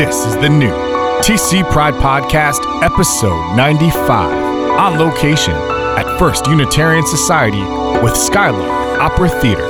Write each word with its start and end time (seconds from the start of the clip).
This 0.00 0.24
is 0.24 0.34
the 0.36 0.48
new 0.48 0.72
TC 1.20 1.62
Pride 1.70 1.92
Podcast, 1.92 2.64
episode 2.82 3.54
95, 3.54 4.32
on 4.78 4.98
location 4.98 5.52
at 5.52 6.18
First 6.18 6.46
Unitarian 6.46 7.04
Society 7.04 7.60
with 8.02 8.16
Skylark 8.16 8.98
Opera 8.98 9.28
Theater. 9.28 9.66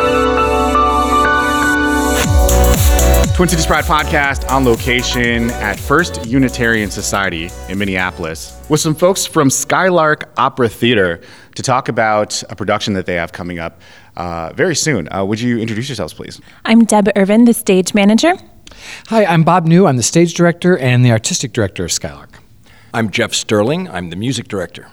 Twin 3.34 3.48
Cities 3.48 3.66
Pride 3.66 3.82
Podcast 3.82 4.48
on 4.48 4.64
location 4.64 5.50
at 5.50 5.80
First 5.80 6.24
Unitarian 6.24 6.92
Society 6.92 7.50
in 7.68 7.78
Minneapolis 7.78 8.56
with 8.68 8.78
some 8.78 8.94
folks 8.94 9.26
from 9.26 9.50
Skylark 9.50 10.30
Opera 10.36 10.68
Theater 10.68 11.20
to 11.56 11.62
talk 11.64 11.88
about 11.88 12.40
a 12.48 12.54
production 12.54 12.94
that 12.94 13.06
they 13.06 13.14
have 13.16 13.32
coming 13.32 13.58
up 13.58 13.80
uh, 14.16 14.52
very 14.54 14.76
soon. 14.76 15.12
Uh, 15.12 15.24
would 15.24 15.40
you 15.40 15.58
introduce 15.58 15.88
yourselves, 15.88 16.14
please? 16.14 16.40
I'm 16.64 16.84
Deb 16.84 17.08
Irvin, 17.16 17.46
the 17.46 17.52
stage 17.54 17.94
manager. 17.94 18.34
Hi, 19.08 19.24
I'm 19.24 19.42
Bob 19.42 19.66
Neu. 19.66 19.86
I'm 19.86 19.96
the 19.96 20.02
stage 20.02 20.34
director 20.34 20.76
and 20.78 21.04
the 21.04 21.10
artistic 21.10 21.52
director 21.52 21.84
of 21.84 21.92
Skylark. 21.92 22.40
I'm 22.92 23.10
Jeff 23.10 23.32
Sterling. 23.32 23.88
I'm 23.88 24.10
the 24.10 24.16
music 24.16 24.48
director. 24.48 24.88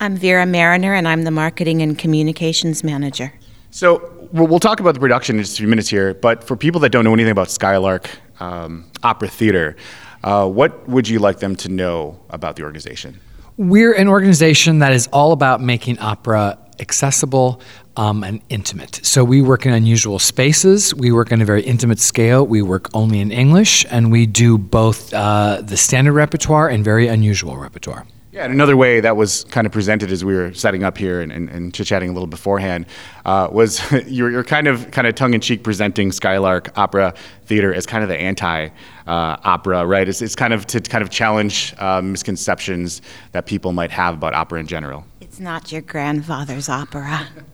I'm 0.00 0.16
Vera 0.16 0.46
Mariner, 0.46 0.94
and 0.94 1.06
I'm 1.06 1.22
the 1.22 1.30
marketing 1.30 1.82
and 1.82 1.98
communications 1.98 2.82
manager. 2.82 3.32
So 3.70 4.28
we'll, 4.32 4.46
we'll 4.46 4.60
talk 4.60 4.80
about 4.80 4.94
the 4.94 5.00
production 5.00 5.36
in 5.36 5.42
just 5.42 5.58
a 5.58 5.58
few 5.58 5.68
minutes 5.68 5.88
here, 5.88 6.14
but 6.14 6.44
for 6.44 6.56
people 6.56 6.80
that 6.80 6.90
don't 6.90 7.04
know 7.04 7.14
anything 7.14 7.32
about 7.32 7.50
Skylark 7.50 8.10
um, 8.40 8.90
Opera 9.02 9.28
Theater, 9.28 9.76
uh, 10.24 10.48
what 10.48 10.88
would 10.88 11.08
you 11.08 11.18
like 11.18 11.38
them 11.38 11.56
to 11.56 11.68
know 11.68 12.18
about 12.30 12.56
the 12.56 12.64
organization? 12.64 13.20
We're 13.56 13.92
an 13.92 14.08
organization 14.08 14.78
that 14.80 14.92
is 14.92 15.08
all 15.12 15.32
about 15.32 15.60
making 15.60 15.98
opera 15.98 16.58
accessible 16.80 17.60
um, 17.96 18.24
and 18.24 18.40
intimate. 18.48 19.00
So 19.02 19.24
we 19.24 19.42
work 19.42 19.66
in 19.66 19.72
unusual 19.72 20.18
spaces. 20.18 20.94
We 20.94 21.12
work 21.12 21.32
on 21.32 21.40
a 21.40 21.44
very 21.44 21.62
intimate 21.62 21.98
scale. 21.98 22.46
We 22.46 22.62
work 22.62 22.88
only 22.94 23.20
in 23.20 23.30
English, 23.32 23.84
and 23.90 24.10
we 24.10 24.26
do 24.26 24.58
both 24.58 25.12
uh, 25.12 25.62
the 25.62 25.76
standard 25.76 26.12
repertoire 26.12 26.68
and 26.68 26.84
very 26.84 27.06
unusual 27.08 27.56
repertoire. 27.56 28.06
Yeah, 28.32 28.44
and 28.44 28.54
another 28.54 28.78
way 28.78 29.00
that 29.00 29.14
was 29.14 29.44
kind 29.44 29.66
of 29.66 29.74
presented 29.74 30.10
as 30.10 30.24
we 30.24 30.34
were 30.34 30.54
setting 30.54 30.84
up 30.84 30.96
here 30.96 31.20
and, 31.20 31.30
and, 31.30 31.50
and 31.50 31.74
chit-chatting 31.74 32.08
a 32.08 32.12
little 32.14 32.26
beforehand 32.26 32.86
uh, 33.26 33.48
was 33.52 33.82
you're, 34.06 34.30
you're, 34.30 34.42
kind 34.42 34.68
of 34.68 34.90
kind 34.90 35.06
of 35.06 35.14
tongue-in-cheek 35.14 35.62
presenting 35.62 36.10
Skylark 36.10 36.76
Opera 36.78 37.12
Theater 37.44 37.74
as 37.74 37.84
kind 37.84 38.02
of 38.02 38.08
the 38.08 38.18
anti-opera, 38.18 39.80
uh, 39.80 39.84
right? 39.84 40.08
It's, 40.08 40.22
it's 40.22 40.34
kind 40.34 40.54
of 40.54 40.66
to 40.68 40.80
kind 40.80 41.02
of 41.02 41.10
challenge 41.10 41.74
uh, 41.76 42.00
misconceptions 42.00 43.02
that 43.32 43.44
people 43.44 43.74
might 43.74 43.90
have 43.90 44.14
about 44.14 44.32
opera 44.32 44.60
in 44.60 44.66
general. 44.66 45.04
It's 45.20 45.38
not 45.38 45.70
your 45.70 45.82
grandfather's 45.82 46.70
opera. 46.70 47.28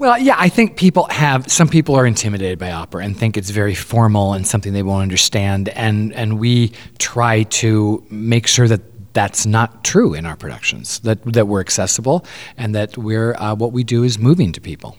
Well, 0.00 0.18
yeah, 0.18 0.36
I 0.38 0.48
think 0.48 0.78
people 0.78 1.06
have 1.10 1.52
some 1.52 1.68
people 1.68 1.94
are 1.94 2.06
intimidated 2.06 2.58
by 2.58 2.72
opera 2.72 3.04
and 3.04 3.14
think 3.14 3.36
it's 3.36 3.50
very 3.50 3.74
formal 3.74 4.32
and 4.32 4.46
something 4.46 4.72
they 4.72 4.82
won't 4.82 5.02
understand 5.02 5.68
and 5.68 6.14
and 6.14 6.40
we 6.40 6.72
try 6.98 7.42
to 7.60 8.02
make 8.08 8.46
sure 8.46 8.66
that 8.66 8.80
that's 9.12 9.44
not 9.44 9.84
true 9.84 10.14
in 10.14 10.24
our 10.24 10.36
productions. 10.36 11.00
That 11.00 11.22
that 11.34 11.48
we're 11.48 11.60
accessible 11.60 12.24
and 12.56 12.74
that 12.74 12.96
we're 12.96 13.34
uh, 13.34 13.54
what 13.54 13.72
we 13.72 13.84
do 13.84 14.02
is 14.02 14.18
moving 14.18 14.52
to 14.52 14.60
people. 14.62 14.96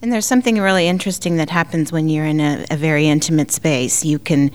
And 0.00 0.12
there's 0.12 0.26
something 0.26 0.60
really 0.60 0.86
interesting 0.86 1.36
that 1.38 1.50
happens 1.50 1.90
when 1.90 2.08
you're 2.08 2.24
in 2.24 2.38
a, 2.38 2.64
a 2.70 2.76
very 2.76 3.08
intimate 3.08 3.50
space. 3.50 4.04
You 4.04 4.20
can 4.20 4.52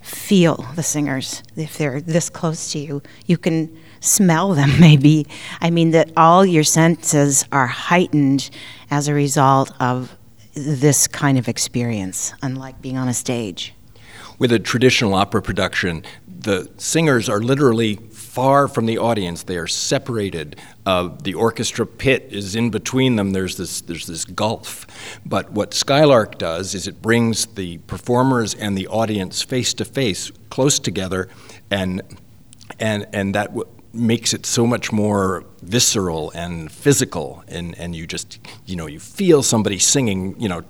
feel 0.00 0.64
the 0.76 0.84
singers 0.84 1.42
if 1.56 1.76
they're 1.76 2.00
this 2.00 2.30
close 2.30 2.70
to 2.70 2.78
you. 2.78 3.02
You 3.26 3.36
can 3.36 3.76
smell 4.00 4.54
them, 4.54 4.72
maybe. 4.80 5.26
I 5.60 5.70
mean, 5.70 5.90
that 5.92 6.12
all 6.16 6.44
your 6.44 6.64
senses 6.64 7.44
are 7.52 7.66
heightened 7.66 8.50
as 8.90 9.08
a 9.08 9.14
result 9.14 9.70
of 9.80 10.16
this 10.54 11.06
kind 11.06 11.38
of 11.38 11.48
experience, 11.48 12.32
unlike 12.42 12.80
being 12.82 12.96
on 12.96 13.08
a 13.08 13.14
stage. 13.14 13.74
With 14.38 14.52
a 14.52 14.58
traditional 14.58 15.14
opera 15.14 15.42
production, 15.42 16.04
the 16.26 16.70
singers 16.76 17.28
are 17.28 17.40
literally 17.40 17.96
far 17.96 18.68
from 18.68 18.86
the 18.86 18.98
audience. 18.98 19.42
They 19.42 19.56
are 19.56 19.66
separated. 19.66 20.54
Uh, 20.86 21.10
the 21.22 21.34
orchestra 21.34 21.84
pit 21.86 22.28
is 22.30 22.54
in 22.54 22.70
between 22.70 23.16
them. 23.16 23.32
There's 23.32 23.56
this 23.56 23.80
there's 23.80 24.06
this 24.06 24.24
gulf. 24.24 24.86
But 25.26 25.50
what 25.50 25.74
Skylark 25.74 26.38
does 26.38 26.74
is 26.74 26.86
it 26.86 27.02
brings 27.02 27.46
the 27.46 27.78
performers 27.78 28.54
and 28.54 28.78
the 28.78 28.86
audience 28.86 29.42
face 29.42 29.74
to 29.74 29.84
face, 29.84 30.30
close 30.50 30.78
together, 30.78 31.28
and 31.70 32.02
and 32.78 33.06
and 33.12 33.34
that. 33.34 33.48
W- 33.48 33.68
makes 33.98 34.32
it 34.32 34.46
so 34.46 34.66
much 34.66 34.92
more 34.92 35.44
visceral 35.62 36.30
and 36.34 36.70
physical 36.70 37.42
and, 37.48 37.76
and 37.78 37.96
you 37.96 38.06
just 38.06 38.38
you 38.64 38.76
know 38.76 38.86
you 38.86 39.00
feel 39.00 39.42
somebody 39.42 39.78
singing 39.78 40.40
you 40.40 40.48
know 40.48 40.62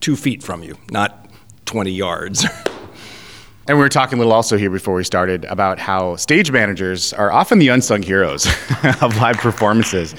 two 0.00 0.16
feet 0.16 0.42
from 0.42 0.62
you 0.62 0.76
not 0.90 1.30
20 1.66 1.90
yards 1.90 2.44
And 3.68 3.78
we 3.78 3.84
were 3.84 3.88
talking 3.88 4.18
a 4.18 4.18
little 4.18 4.32
also 4.32 4.56
here 4.56 4.70
before 4.70 4.94
we 4.94 5.04
started 5.04 5.44
about 5.44 5.78
how 5.78 6.16
stage 6.16 6.50
managers 6.50 7.12
are 7.12 7.30
often 7.30 7.60
the 7.60 7.68
unsung 7.68 8.02
heroes 8.02 8.46
of 9.00 9.16
live 9.18 9.36
performances. 9.36 10.16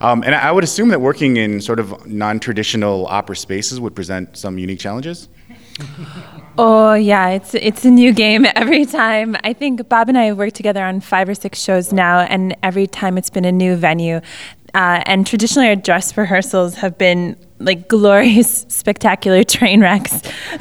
Um, 0.00 0.22
and 0.22 0.32
I 0.32 0.52
would 0.52 0.62
assume 0.62 0.90
that 0.90 1.00
working 1.00 1.36
in 1.36 1.60
sort 1.60 1.80
of 1.80 2.06
non 2.06 2.38
traditional 2.38 3.06
opera 3.08 3.34
spaces 3.34 3.80
would 3.80 3.96
present 3.96 4.36
some 4.36 4.58
unique 4.58 4.78
challenges. 4.78 5.28
Oh 6.56 6.94
yeah, 6.94 7.30
it's 7.30 7.54
it's 7.54 7.84
a 7.84 7.90
new 7.90 8.12
game 8.12 8.46
every 8.54 8.84
time. 8.84 9.36
I 9.42 9.52
think 9.52 9.88
Bob 9.88 10.08
and 10.08 10.16
I 10.16 10.24
have 10.24 10.38
worked 10.38 10.54
together 10.54 10.84
on 10.84 11.00
five 11.00 11.28
or 11.28 11.34
six 11.34 11.60
shows 11.60 11.92
now, 11.92 12.20
and 12.20 12.56
every 12.62 12.86
time 12.86 13.18
it's 13.18 13.30
been 13.30 13.44
a 13.44 13.52
new 13.52 13.74
venue. 13.76 14.20
Uh, 14.72 15.02
and 15.06 15.26
traditionally, 15.26 15.68
our 15.68 15.76
dress 15.76 16.16
rehearsals 16.16 16.74
have 16.74 16.96
been 16.98 17.36
like 17.58 17.88
glorious, 17.96 18.66
spectacular 18.68 19.42
train 19.42 19.80
wrecks. 19.80 20.20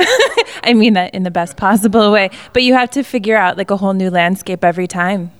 I 0.64 0.74
mean 0.74 0.94
that 0.94 1.14
in 1.14 1.24
the 1.24 1.32
best 1.32 1.58
possible 1.58 2.12
way. 2.12 2.30
But 2.54 2.64
you 2.64 2.74
have 2.74 2.90
to 2.92 3.04
figure 3.04 3.36
out 3.36 3.58
like 3.58 3.70
a 3.70 3.78
whole 3.78 3.94
new 3.94 4.10
landscape 4.10 4.64
every 4.64 4.88
time. 4.88 5.32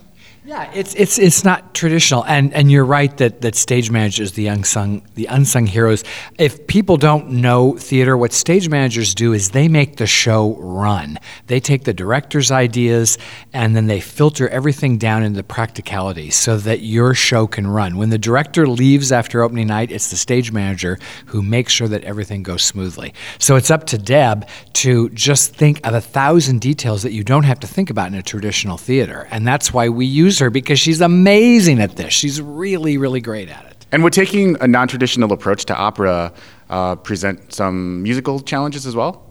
Yeah, 0.46 0.70
it's 0.74 0.94
it's 0.96 1.18
it's 1.20 1.46
not 1.46 1.74
traditional, 1.74 2.26
and 2.26 2.54
and 2.54 2.70
you're 2.70 2.84
right 2.84 3.16
that 3.16 3.40
that 3.44 3.56
stage 3.56 3.90
managers 3.90 4.34
the 4.34 4.48
unsung 4.48 5.02
the 5.16 5.26
unsung 5.28 5.66
heroes. 5.66 6.04
If 6.38 6.68
people 6.68 6.98
don't 6.98 7.30
know 7.30 7.78
theater, 7.78 8.18
what 8.18 8.34
stage 8.34 8.68
managers 8.68 9.16
do 9.16 9.32
is 9.32 9.52
they 9.52 9.70
make 9.70 9.96
the 9.96 10.06
show 10.06 10.58
run. 10.58 11.18
They 11.48 11.62
take 11.62 11.86
the 11.86 11.94
director's 11.94 12.52
ideas 12.52 13.18
and 13.54 13.74
then 13.74 13.88
they 13.88 14.02
filter 14.02 14.50
everything 14.50 14.98
down 14.98 15.24
into 15.24 15.44
practicality 15.44 16.30
so 16.30 16.58
that 16.58 16.82
your 16.82 17.14
show 17.14 17.48
can 17.48 17.66
run. 17.66 17.96
When 17.96 18.10
the 18.10 18.18
director 18.18 18.68
leaves 18.68 19.14
after 19.14 19.44
opening 19.44 19.68
night, 19.68 19.92
it's 19.92 20.10
the 20.10 20.18
stage 20.18 20.52
manager 20.52 21.00
who 21.28 21.42
makes 21.42 21.72
sure 21.72 21.88
that 21.88 22.04
everything 22.04 22.44
goes 22.44 22.66
smoothly. 22.66 23.14
So 23.40 23.56
it's 23.56 23.72
up 23.72 23.86
to 23.88 23.98
Deb 23.98 24.46
to 24.74 25.10
just 25.12 25.56
think 25.56 25.80
of 25.88 25.94
a 25.94 26.02
thousand 26.02 26.60
details 26.60 27.04
that 27.04 27.14
you 27.14 27.24
don't 27.24 27.44
have 27.44 27.62
to 27.62 27.68
think 27.68 27.90
about 27.90 28.10
in 28.10 28.16
a 28.16 28.22
traditional 28.22 28.78
theater, 28.78 29.30
and 29.32 29.48
that's 29.48 29.72
why 29.72 29.88
we 29.88 30.06
use 30.06 30.33
her 30.40 30.50
because 30.50 30.80
she's 30.80 31.02
amazing 31.02 31.80
at 31.80 31.96
this. 31.96 32.14
She's 32.14 32.42
really, 32.42 32.98
really 32.98 33.22
great 33.22 33.50
at 33.50 33.66
it. 33.66 33.86
And 33.92 34.04
would 34.04 34.14
taking 34.14 34.58
a 34.60 34.68
non 34.68 34.88
traditional 34.88 35.32
approach 35.34 35.66
to 35.66 35.76
opera 35.76 36.34
uh, 36.70 36.96
present 36.96 37.54
some 37.54 38.02
musical 38.02 38.40
challenges 38.40 38.88
as 38.88 38.96
well? 38.96 39.30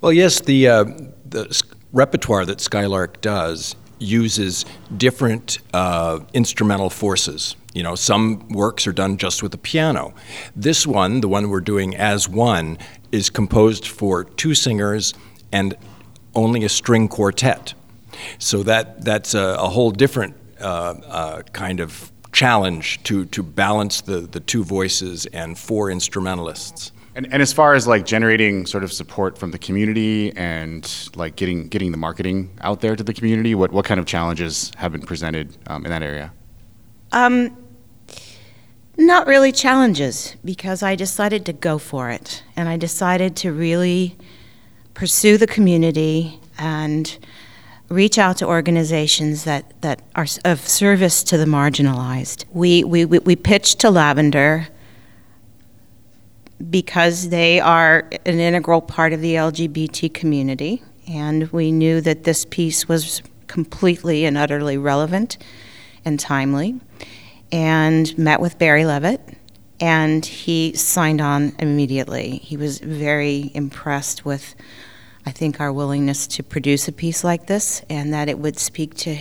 Well, 0.00 0.12
yes, 0.12 0.40
the, 0.40 0.68
uh, 0.68 0.84
the 1.24 1.62
repertoire 1.92 2.44
that 2.44 2.60
Skylark 2.60 3.20
does 3.22 3.74
uses 3.98 4.66
different 4.96 5.58
uh, 5.72 6.20
instrumental 6.34 6.90
forces. 6.90 7.56
You 7.72 7.82
know, 7.82 7.94
some 7.94 8.48
works 8.48 8.86
are 8.86 8.92
done 8.92 9.16
just 9.16 9.42
with 9.42 9.52
the 9.52 9.58
piano. 9.58 10.14
This 10.54 10.86
one, 10.86 11.20
the 11.20 11.28
one 11.28 11.48
we're 11.48 11.60
doing 11.60 11.96
as 11.96 12.28
one, 12.28 12.78
is 13.12 13.30
composed 13.30 13.86
for 13.86 14.24
two 14.24 14.54
singers 14.54 15.14
and 15.52 15.74
only 16.34 16.64
a 16.64 16.68
string 16.68 17.08
quartet. 17.08 17.74
So 18.38 18.62
that 18.64 19.04
that's 19.04 19.34
a, 19.34 19.56
a 19.58 19.68
whole 19.68 19.90
different 19.90 20.34
uh, 20.60 20.64
uh, 20.64 21.42
kind 21.52 21.80
of 21.80 22.12
challenge 22.32 23.02
to 23.04 23.24
to 23.26 23.42
balance 23.42 24.02
the 24.02 24.20
the 24.20 24.40
two 24.40 24.64
voices 24.64 25.26
and 25.26 25.58
four 25.58 25.90
instrumentalists. 25.90 26.92
And, 27.14 27.32
and 27.32 27.40
as 27.40 27.50
far 27.50 27.72
as 27.72 27.86
like 27.86 28.04
generating 28.04 28.66
sort 28.66 28.84
of 28.84 28.92
support 28.92 29.38
from 29.38 29.50
the 29.50 29.58
community 29.58 30.36
and 30.36 31.10
like 31.16 31.36
getting 31.36 31.68
getting 31.68 31.90
the 31.90 31.96
marketing 31.96 32.50
out 32.60 32.82
there 32.82 32.94
to 32.94 33.02
the 33.02 33.14
community, 33.14 33.54
what 33.54 33.72
what 33.72 33.84
kind 33.86 33.98
of 33.98 34.06
challenges 34.06 34.70
have 34.76 34.92
been 34.92 35.02
presented 35.02 35.56
um, 35.66 35.84
in 35.84 35.90
that 35.90 36.02
area? 36.02 36.32
Um, 37.12 37.56
not 38.98 39.26
really 39.26 39.52
challenges 39.52 40.36
because 40.44 40.82
I 40.82 40.94
decided 40.94 41.46
to 41.46 41.52
go 41.52 41.78
for 41.78 42.10
it 42.10 42.42
and 42.56 42.68
I 42.68 42.76
decided 42.76 43.36
to 43.36 43.52
really 43.52 44.16
pursue 44.94 45.36
the 45.36 45.46
community 45.46 46.40
and 46.58 47.18
reach 47.88 48.18
out 48.18 48.36
to 48.38 48.46
organizations 48.46 49.44
that, 49.44 49.80
that 49.82 50.02
are 50.14 50.26
of 50.44 50.60
service 50.60 51.22
to 51.24 51.36
the 51.36 51.44
marginalized. 51.44 52.44
We, 52.52 52.84
we, 52.84 53.04
we 53.04 53.36
pitched 53.36 53.80
to 53.80 53.90
Lavender 53.90 54.68
because 56.70 57.28
they 57.28 57.60
are 57.60 58.08
an 58.24 58.40
integral 58.40 58.80
part 58.80 59.12
of 59.12 59.20
the 59.20 59.34
LGBT 59.34 60.12
community, 60.12 60.82
and 61.06 61.50
we 61.52 61.70
knew 61.70 62.00
that 62.00 62.24
this 62.24 62.44
piece 62.44 62.88
was 62.88 63.22
completely 63.46 64.24
and 64.24 64.36
utterly 64.36 64.76
relevant 64.78 65.38
and 66.04 66.18
timely, 66.18 66.80
and 67.52 68.16
met 68.18 68.40
with 68.40 68.58
Barry 68.58 68.84
Levitt. 68.84 69.20
And 69.78 70.24
he 70.24 70.72
signed 70.74 71.20
on 71.20 71.54
immediately. 71.58 72.38
He 72.38 72.56
was 72.56 72.78
very 72.78 73.50
impressed 73.54 74.24
with 74.24 74.54
I 75.26 75.32
think, 75.32 75.60
our 75.60 75.72
willingness 75.72 76.28
to 76.28 76.44
produce 76.44 76.86
a 76.86 76.92
piece 76.92 77.24
like 77.24 77.48
this 77.48 77.82
and 77.90 78.14
that 78.14 78.28
it 78.28 78.38
would 78.38 78.58
speak 78.58 78.94
to 78.98 79.18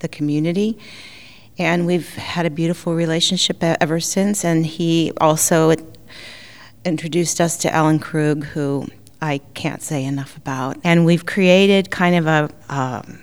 the 0.00 0.08
community. 0.08 0.76
And 1.56 1.86
we've 1.86 2.12
had 2.16 2.44
a 2.44 2.50
beautiful 2.50 2.94
relationship 2.94 3.62
ever 3.62 4.00
since. 4.00 4.44
And 4.44 4.66
he 4.66 5.12
also 5.20 5.74
introduced 6.84 7.40
us 7.40 7.56
to 7.58 7.72
Ellen 7.72 8.00
Krug, 8.00 8.44
who 8.46 8.88
I 9.22 9.38
can't 9.54 9.80
say 9.80 10.04
enough 10.04 10.36
about. 10.36 10.76
And 10.82 11.06
we've 11.06 11.24
created 11.24 11.90
kind 11.90 12.16
of 12.16 12.26
a. 12.26 12.50
Um, 12.68 13.20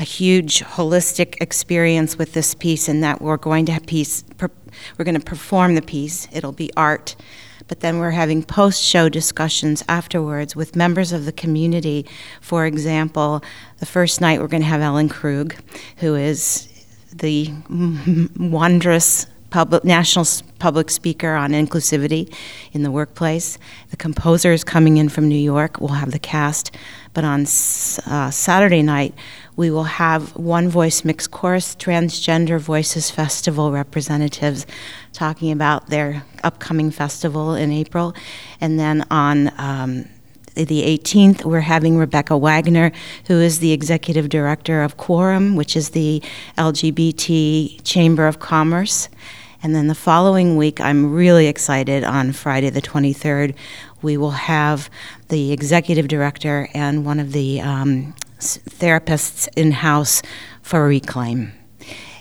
a 0.00 0.04
huge 0.04 0.62
holistic 0.62 1.34
experience 1.40 2.16
with 2.16 2.32
this 2.32 2.54
piece 2.54 2.88
in 2.88 3.00
that 3.00 3.20
we're 3.20 3.36
going 3.36 3.66
to 3.66 3.72
have 3.72 3.84
piece 3.84 4.22
we're 4.96 5.04
going 5.04 5.18
to 5.18 5.24
perform 5.24 5.74
the 5.74 5.82
piece 5.82 6.28
it'll 6.30 6.52
be 6.52 6.70
art 6.76 7.16
but 7.68 7.80
then 7.80 7.98
we're 7.98 8.10
having 8.10 8.42
post 8.42 8.82
show 8.82 9.08
discussions 9.08 9.84
afterwards 9.88 10.56
with 10.56 10.74
members 10.74 11.12
of 11.12 11.24
the 11.24 11.32
community 11.32 12.06
for 12.40 12.66
example 12.66 13.42
the 13.78 13.86
first 13.86 14.20
night 14.20 14.40
we're 14.40 14.48
going 14.48 14.62
to 14.62 14.68
have 14.68 14.80
ellen 14.80 15.08
krug 15.08 15.54
who 15.98 16.14
is 16.14 16.68
the 17.12 17.52
wondrous 18.38 19.26
public, 19.50 19.84
national 19.84 20.26
public 20.58 20.90
speaker 20.90 21.34
on 21.34 21.50
inclusivity 21.52 22.32
in 22.72 22.82
the 22.82 22.90
workplace. 22.90 23.58
The 23.90 23.96
composer 23.96 24.52
is 24.52 24.64
coming 24.64 24.98
in 24.98 25.08
from 25.08 25.28
New 25.28 25.36
York. 25.36 25.80
We'll 25.80 25.90
have 25.90 26.12
the 26.12 26.18
cast. 26.18 26.74
But 27.14 27.24
on 27.24 27.42
uh, 27.42 28.30
Saturday 28.30 28.82
night, 28.82 29.14
we 29.58 29.72
will 29.72 29.82
have 29.82 30.36
One 30.36 30.68
Voice 30.68 31.04
Mixed 31.04 31.32
Chorus 31.32 31.74
Transgender 31.74 32.60
Voices 32.60 33.10
Festival 33.10 33.72
representatives 33.72 34.64
talking 35.12 35.50
about 35.50 35.88
their 35.88 36.22
upcoming 36.44 36.92
festival 36.92 37.56
in 37.56 37.72
April. 37.72 38.14
And 38.60 38.78
then 38.78 39.04
on 39.10 39.50
um, 39.58 40.04
the 40.54 40.98
18th, 40.98 41.44
we're 41.44 41.58
having 41.58 41.98
Rebecca 41.98 42.38
Wagner, 42.38 42.92
who 43.26 43.40
is 43.40 43.58
the 43.58 43.72
executive 43.72 44.28
director 44.28 44.84
of 44.84 44.96
Quorum, 44.96 45.56
which 45.56 45.74
is 45.74 45.90
the 45.90 46.22
LGBT 46.56 47.80
Chamber 47.82 48.28
of 48.28 48.38
Commerce. 48.38 49.08
And 49.60 49.74
then 49.74 49.88
the 49.88 49.96
following 49.96 50.56
week, 50.56 50.80
I'm 50.80 51.12
really 51.12 51.48
excited 51.48 52.04
on 52.04 52.30
Friday 52.30 52.70
the 52.70 52.80
23rd, 52.80 53.56
we 54.02 54.16
will 54.16 54.30
have 54.30 54.88
the 55.30 55.50
executive 55.50 56.06
director 56.06 56.68
and 56.74 57.04
one 57.04 57.18
of 57.18 57.32
the 57.32 57.60
um, 57.60 58.14
therapists 58.38 59.48
in 59.56 59.72
house 59.72 60.22
for 60.62 60.86
Reclaim. 60.86 61.52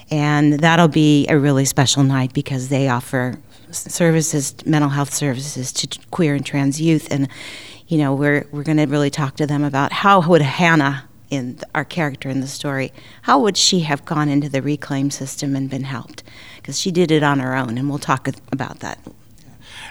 And 0.10 0.60
that'll 0.60 0.88
be 0.88 1.28
a 1.28 1.38
really 1.38 1.66
special 1.66 2.04
night 2.04 2.34
because 2.34 2.70
they 2.70 2.88
offer 2.88 3.36
services, 3.72 4.56
mental 4.66 4.90
health 4.90 5.14
services 5.14 5.74
to 5.74 6.00
queer 6.12 6.36
and 6.36 6.46
trans 6.46 6.80
youth. 6.80 7.08
And, 7.12 7.28
you 7.88 7.98
know, 7.98 8.14
we're, 8.14 8.48
we're 8.52 8.64
going 8.64 8.78
to 8.78 8.86
really 8.86 9.10
talk 9.10 9.36
to 9.38 9.46
them 9.46 9.64
about 9.64 9.92
how 9.92 10.28
would 10.28 10.42
Hannah 10.42 11.08
in 11.30 11.60
our 11.76 11.86
character 11.86 12.30
in 12.30 12.40
the 12.40 12.48
story, 12.48 12.94
how 13.24 13.40
would 13.40 13.58
she 13.58 13.82
have 13.82 14.06
gone 14.06 14.30
into 14.30 14.50
the 14.50 14.62
reclaim 14.62 15.10
system 15.10 15.56
and 15.56 15.70
been 15.70 15.84
helped? 15.84 16.24
Because 16.56 16.80
she 16.80 16.92
did 16.92 17.12
it 17.12 17.24
on 17.24 17.40
her 17.40 17.56
own, 17.56 17.78
and 17.78 17.90
we'll 17.90 18.00
talk 18.00 18.30
about 18.52 18.80
that. 18.80 19.00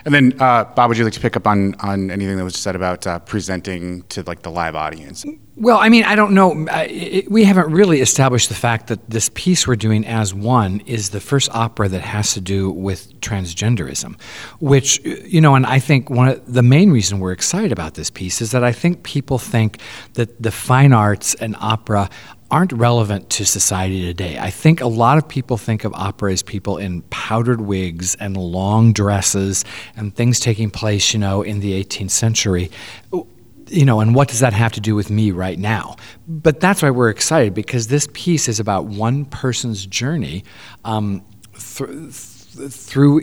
And 0.05 0.15
then, 0.15 0.41
uh, 0.41 0.65
Bob, 0.65 0.89
would 0.89 0.99
you 0.99 1.05
like 1.05 1.15
to 1.15 1.21
pick 1.21 1.37
up 1.37 1.47
on, 1.47 1.75
on 1.81 2.11
anything 2.11 2.37
that 2.37 2.45
was 2.45 2.57
said 2.57 2.77
about 2.77 3.07
uh, 3.07 3.19
presenting 3.21 4.03
to 4.05 4.23
like 4.23 4.43
the 4.43 4.51
live 4.51 4.75
audience? 4.75 5.25
Well, 5.59 5.79
I 5.79 5.89
mean, 5.89 6.05
I 6.05 6.17
don't 6.17 6.33
know. 6.33 6.67
It, 6.71 7.31
we 7.31 7.45
haven't 7.45 7.73
really 7.73 8.03
established 8.03 8.51
the 8.51 8.55
fact 8.55 8.89
that 8.89 9.09
this 9.09 9.31
piece 9.33 9.67
we're 9.67 9.77
doing 9.77 10.07
as 10.07 10.35
one 10.35 10.81
is 10.81 11.11
the 11.11 11.21
first 11.21 11.51
opera 11.55 11.89
that 11.89 12.03
has 12.03 12.35
to 12.35 12.43
do 12.43 12.71
with 12.71 13.19
transgenderism, 13.21 14.21
which, 14.61 15.03
you 15.03 15.41
know, 15.41 15.55
and 15.55 15.65
I 15.65 15.79
think 15.79 16.11
one 16.11 16.29
of 16.29 16.53
the 16.53 16.63
main 16.63 16.91
reason 16.91 17.21
we're 17.21 17.33
excited 17.33 17.73
about 17.73 17.95
this 17.95 18.11
piece 18.11 18.43
is 18.43 18.51
that 18.51 18.65
I 18.65 18.73
think 18.73 19.03
people 19.03 19.39
think 19.39 19.81
that 20.13 20.43
the 20.43 20.51
fine 20.51 20.93
arts 20.93 21.35
and 21.37 21.57
opera 21.59 22.11
aren't 22.51 22.73
relevant 22.73 23.31
to 23.31 23.45
society 23.45 24.05
today. 24.05 24.39
I 24.39 24.51
think 24.51 24.81
a 24.81 24.87
lot 24.87 25.19
of 25.19 25.29
people 25.29 25.57
think 25.57 25.85
of 25.85 25.93
opera 25.95 26.33
as 26.33 26.43
people 26.43 26.79
in 26.79 27.03
powdered 27.03 27.61
wigs 27.61 28.15
and 28.17 28.37
long 28.37 28.93
dresses 28.93 29.65
and 29.97 30.15
things 30.15 30.39
taking 30.39 30.71
place, 30.71 31.13
you 31.13 31.19
know, 31.19 31.43
in 31.43 31.61
the 31.61 31.83
18th 31.83 32.11
century 32.11 32.71
you 33.69 33.85
know, 33.85 34.01
and 34.01 34.15
what 34.15 34.29
does 34.29 34.41
that 34.41 34.53
have 34.53 34.73
to 34.73 34.81
do 34.81 34.95
with 34.95 35.11
me 35.11 35.31
right 35.31 35.59
now? 35.59 35.97
But 36.29 36.61
that's 36.61 36.83
why 36.83 36.91
we're 36.91 37.11
excited 37.11 37.55
because 37.55 37.89
this 37.89 38.09
piece 38.13 38.49
is 38.49 38.61
about 38.61 38.87
one 38.87 39.25
person's 39.25 39.85
journey 39.87 40.45
um, 40.85 41.25
th- 41.53 41.89
th- 42.57 42.71
through 42.71 43.23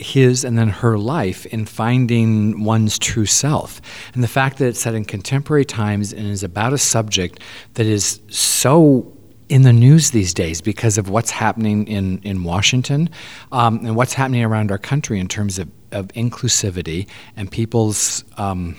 his 0.00 0.44
and 0.44 0.58
then 0.58 0.68
her 0.68 0.98
life 0.98 1.46
in 1.46 1.66
finding 1.66 2.64
one's 2.64 2.98
true 2.98 3.26
self. 3.26 3.80
And 4.14 4.22
the 4.22 4.28
fact 4.28 4.58
that 4.58 4.66
it's 4.66 4.80
set 4.80 4.94
in 4.94 5.04
contemporary 5.04 5.64
times 5.64 6.12
and 6.12 6.26
is 6.26 6.42
about 6.42 6.72
a 6.72 6.78
subject 6.78 7.40
that 7.74 7.86
is 7.86 8.20
so 8.28 9.12
in 9.48 9.62
the 9.62 9.72
news 9.72 10.10
these 10.10 10.34
days 10.34 10.60
because 10.60 10.98
of 10.98 11.08
what's 11.08 11.30
happening 11.30 11.86
in, 11.88 12.20
in 12.22 12.44
Washington 12.44 13.08
um, 13.52 13.78
and 13.78 13.96
what's 13.96 14.12
happening 14.12 14.44
around 14.44 14.70
our 14.70 14.78
country 14.78 15.18
in 15.18 15.26
terms 15.26 15.58
of, 15.58 15.70
of 15.92 16.08
inclusivity 16.08 17.08
and 17.36 17.50
people's. 17.50 18.24
Um, 18.36 18.76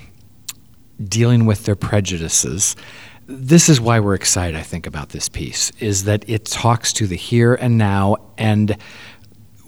dealing 1.08 1.46
with 1.46 1.66
their 1.66 1.76
prejudices. 1.76 2.76
This 3.28 3.70
is 3.70 3.80
why 3.80 4.00
we're 4.00 4.16
excited, 4.16 4.56
I 4.56 4.64
think, 4.64 4.88
about 4.88 5.10
this 5.10 5.30
piece, 5.30 5.72
is 5.80 6.06
that 6.06 6.28
it 6.28 6.46
talks 6.46 6.92
to 6.94 7.08
the 7.08 7.16
here 7.16 7.54
and 7.56 7.78
now, 7.78 8.18
and 8.38 8.76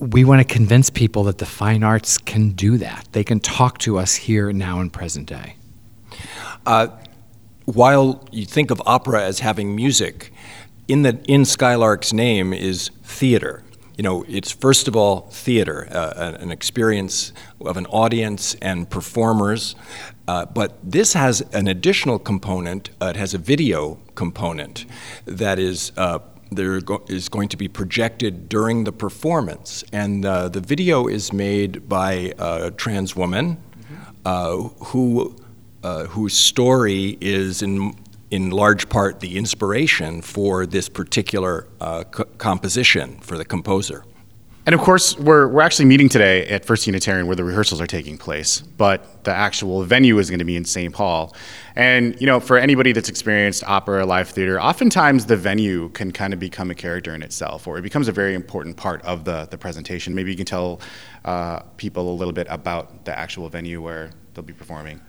we 0.02 0.26
want 0.26 0.46
to 0.46 0.54
convince 0.54 0.90
people 0.90 1.24
that 1.26 1.38
the 1.38 1.46
fine 1.46 1.84
arts 1.84 2.18
can 2.18 2.50
do 2.50 2.78
that. 2.78 3.08
They 3.12 3.24
can 3.24 3.40
talk 3.40 3.78
to 3.80 4.00
us 4.00 4.16
here, 4.16 4.52
now, 4.52 4.80
and 4.80 4.92
present 4.92 5.28
day. 5.28 5.56
Uh, 6.66 6.88
while 7.66 8.28
you 8.32 8.46
think 8.46 8.72
of 8.72 8.82
opera 8.88 9.24
as 9.24 9.40
having 9.40 9.76
music, 9.76 10.34
in, 10.88 11.04
the, 11.04 11.22
in 11.28 11.46
Skylark's 11.46 12.12
name 12.12 12.52
is 12.52 12.90
theater 13.04 13.64
you 14.02 14.04
know, 14.04 14.26
it's 14.28 14.52
first 14.52 14.88
of 14.88 14.96
all 14.96 15.28
theater, 15.30 15.88
uh, 15.92 16.36
an 16.40 16.50
experience 16.50 17.34
of 17.60 17.78
an 17.78 17.86
audience 17.86 18.56
and 18.56 18.90
performers. 18.90 19.76
Uh, 20.28 20.46
but 20.46 20.76
this 20.82 21.14
has 21.14 21.42
an 21.54 21.68
additional 21.68 22.18
component. 22.18 22.90
Uh, 23.00 23.08
it 23.08 23.16
has 23.16 23.36
a 23.36 23.38
video 23.38 24.00
component 24.16 24.86
that 25.26 25.60
is 25.60 25.92
uh, 25.98 26.18
there 26.52 26.80
go- 26.82 27.04
is 27.08 27.30
going 27.30 27.50
to 27.50 27.58
be 27.58 27.68
projected 27.68 28.50
during 28.50 28.84
the 28.84 28.92
performance, 28.92 29.84
and 29.92 30.26
uh, 30.26 30.50
the 30.50 30.62
video 30.62 31.08
is 31.08 31.32
made 31.34 31.88
by 31.88 32.34
a 32.38 32.72
trans 32.72 33.16
woman 33.16 33.58
mm-hmm. 33.58 34.84
who 34.86 35.36
whose 36.10 36.34
story 36.34 37.18
is 37.22 37.62
in 37.62 37.96
in 38.32 38.50
large 38.50 38.88
part 38.88 39.20
the 39.20 39.38
inspiration 39.38 40.22
for 40.22 40.66
this 40.66 40.88
particular 40.88 41.68
uh, 41.82 42.04
co- 42.06 42.24
composition 42.38 43.20
for 43.20 43.38
the 43.38 43.46
composer. 43.46 44.04
And 44.64 44.76
of 44.76 44.82
course, 44.82 45.18
we're, 45.18 45.48
we're 45.48 45.62
actually 45.62 45.86
meeting 45.86 46.08
today 46.08 46.46
at 46.48 46.66
First 46.66 46.86
Unitarian 46.86 47.26
where 47.26 47.36
the 47.36 47.44
rehearsals 47.44 47.82
are 47.82 47.88
taking 47.88 48.16
place, 48.16 48.62
but 48.62 49.24
the 49.24 49.34
actual 49.34 49.84
venue 49.84 50.20
is 50.20 50.30
going 50.30 50.40
to 50.40 50.46
be 50.46 50.56
in 50.56 50.66
St. 50.66 50.94
Paul. 50.94 51.36
And, 51.76 52.20
you 52.22 52.28
know, 52.28 52.40
for 52.40 52.60
anybody 52.60 52.92
that's 52.92 53.10
experienced 53.10 53.64
opera 53.64 54.06
live 54.06 54.30
theater, 54.30 54.62
oftentimes 54.62 55.26
the 55.26 55.36
venue 55.36 55.90
can 55.90 56.12
kind 56.12 56.32
of 56.32 56.40
become 56.40 56.70
a 56.70 56.76
character 56.76 57.16
in 57.16 57.24
itself, 57.24 57.66
or 57.66 57.80
it 57.80 57.82
becomes 57.82 58.08
a 58.08 58.12
very 58.12 58.36
important 58.36 58.78
part 58.78 59.02
of 59.02 59.26
the, 59.26 59.48
the 59.50 59.58
presentation. 59.58 60.14
Maybe 60.14 60.30
you 60.30 60.38
can 60.38 60.46
tell 60.46 60.80
uh, 61.26 61.62
people 61.78 62.12
a 62.12 62.16
little 62.16 62.34
bit 62.34 62.46
about 62.50 63.06
the 63.06 63.18
actual 63.18 63.50
venue 63.50 63.82
where 63.82 64.12
they'll 64.36 64.44
be 64.44 64.54
performing. 64.54 65.02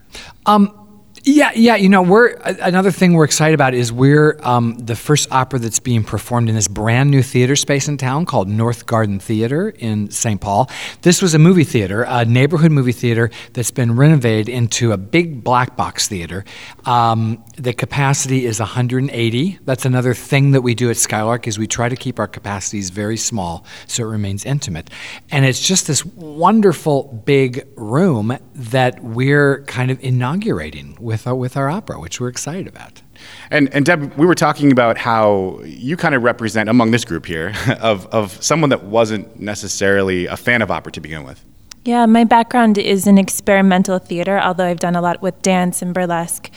Um, 0.47 0.92
yeah, 1.25 1.53
yeah. 1.55 1.77
You 1.77 1.89
know, 1.89 2.03
we're 2.03 2.35
another 2.43 2.91
thing 2.91 3.13
we're 3.13 3.25
excited 3.25 3.55
about 3.55 3.75
is 3.75 3.93
we're 3.93 4.41
um, 4.43 4.77
the 4.79 4.97
first 4.97 5.31
opera 5.31 5.61
that's 5.61 5.79
being 5.79 6.03
performed 6.03 6.49
in 6.49 6.57
this 6.57 6.67
brand 6.67 7.13
new 7.13 7.23
theater 7.23 7.55
space 7.55 7.87
in 7.87 7.97
town 7.97 8.27
called 8.27 8.49
North 8.49 8.87
Garden 8.87 9.21
Theater 9.21 9.69
in 9.71 10.11
St. 10.11 10.41
Paul. 10.41 10.69
This 11.03 11.23
was 11.23 11.35
a 11.35 11.39
movie 11.39 11.63
theater, 11.63 12.05
a 12.09 12.25
neighborhood 12.25 12.73
movie 12.73 12.93
theater 12.93 13.31
that's 13.53 13.71
been 13.71 13.95
renovated 13.95 14.49
into 14.49 14.91
a 14.91 14.97
big 14.97 15.45
black 15.45 15.77
box 15.77 16.09
theater. 16.09 16.45
Um, 16.87 17.45
the 17.57 17.73
capacity 17.73 18.45
is 18.45 18.59
180. 18.59 19.61
That's 19.65 19.85
another 19.85 20.15
thing 20.15 20.51
that 20.53 20.63
we 20.63 20.75
do 20.75 20.91
at 20.91 20.97
Skylark 20.97 21.47
is 21.47 21.57
we 21.57 21.69
try 21.69 21.89
to 21.89 21.97
keep 21.97 22.19
our 22.19 22.27
capacities 22.27 22.91
very 22.91 23.17
small 23.17 23.65
so 23.87 24.03
it 24.03 24.07
remains 24.07 24.45
intimate. 24.45 24.91
And 25.31 25.45
it's 25.45 25.65
just 25.65 25.87
this 25.87 26.05
wonderful 26.05 27.23
big 27.25 27.65
room 27.77 28.37
that 28.55 29.05
we're 29.05 29.63
kind 29.65 29.93
of 29.93 30.03
inaugurating 30.03 30.97
with 30.99 31.12
our, 31.27 31.35
with 31.35 31.57
our 31.57 31.69
opera, 31.69 32.01
which 32.01 32.21
we're 32.21 32.29
excited 32.29 32.67
about. 32.67 33.03
And, 33.51 33.73
and 33.75 33.85
Deb, 33.85 34.15
we 34.15 34.27
were 34.27 34.35
talking 34.35 34.73
about 34.73 34.99
how 34.99 35.61
you 35.65 35.97
kind 35.97 36.15
of 36.15 36.23
represent 36.23 36.69
among 36.69 36.91
this 36.91 37.05
group 37.05 37.27
here 37.27 37.55
of, 37.81 38.07
of 38.07 38.43
someone 38.43 38.71
that 38.71 38.85
wasn't 38.85 39.39
necessarily 39.39 40.27
a 40.27 40.37
fan 40.37 40.63
of 40.63 40.71
opera 40.71 40.93
to 40.93 41.01
begin 41.01 41.25
with. 41.25 41.45
Yeah, 41.85 42.07
my 42.07 42.23
background 42.23 42.79
is 42.79 43.09
in 43.09 43.19
experimental 43.19 43.99
theater, 43.99 44.39
although 44.39 44.67
I've 44.67 44.79
done 44.79 44.95
a 44.95 45.01
lot 45.01 45.21
with 45.21 45.43
dance 45.43 45.83
and 45.83 45.93
burlesque. 45.93 46.49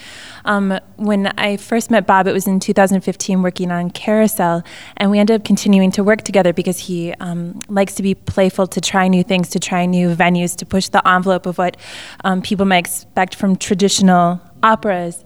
Um, 0.46 0.80
when 0.98 1.34
I 1.40 1.58
first 1.58 1.90
met 1.90 2.06
Bob, 2.06 2.28
it 2.28 2.32
was 2.32 2.46
in 2.46 2.60
2015 2.60 3.42
working 3.42 3.72
on 3.72 3.90
Carousel, 3.90 4.64
and 4.98 5.10
we 5.10 5.18
ended 5.18 5.42
up 5.42 5.44
continuing 5.44 5.90
to 5.94 6.04
work 6.04 6.22
together 6.22 6.54
because 6.54 6.78
he 6.78 7.12
um, 7.14 7.58
likes 7.68 7.96
to 7.96 8.04
be 8.04 8.14
playful, 8.14 8.68
to 8.68 8.80
try 8.80 9.08
new 9.08 9.24
things, 9.24 9.50
to 9.50 9.60
try 9.60 9.88
new 9.88 10.16
venues, 10.16 10.56
to 10.58 10.66
push 10.66 10.90
the 10.90 11.06
envelope 11.08 11.48
of 11.48 11.58
what 11.58 11.76
um, 12.24 12.44
people 12.44 12.68
might 12.68 12.78
expect 12.78 13.34
from 13.34 13.56
traditional 13.56 14.40
operas, 14.64 15.24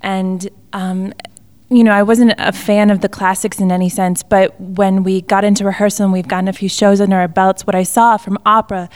and 0.00 0.48
um, 0.72 1.12
you 1.72 1.82
know, 1.82 1.92
I 1.92 2.02
wasn't 2.02 2.34
a 2.36 2.52
fan 2.52 2.90
of 2.90 3.00
the 3.00 3.08
classics 3.08 3.58
in 3.58 3.72
any 3.72 3.88
sense, 3.88 4.22
but 4.22 4.60
when 4.60 5.02
we 5.04 5.22
got 5.22 5.42
into 5.42 5.64
rehearsal 5.64 6.04
and 6.04 6.12
we've 6.12 6.28
gotten 6.28 6.48
a 6.48 6.52
few 6.52 6.68
shows 6.68 7.00
under 7.00 7.16
our 7.16 7.28
belts, 7.28 7.66
what 7.66 7.74
I 7.74 7.82
saw 7.82 8.18
from 8.18 8.38
opera, 8.44 8.90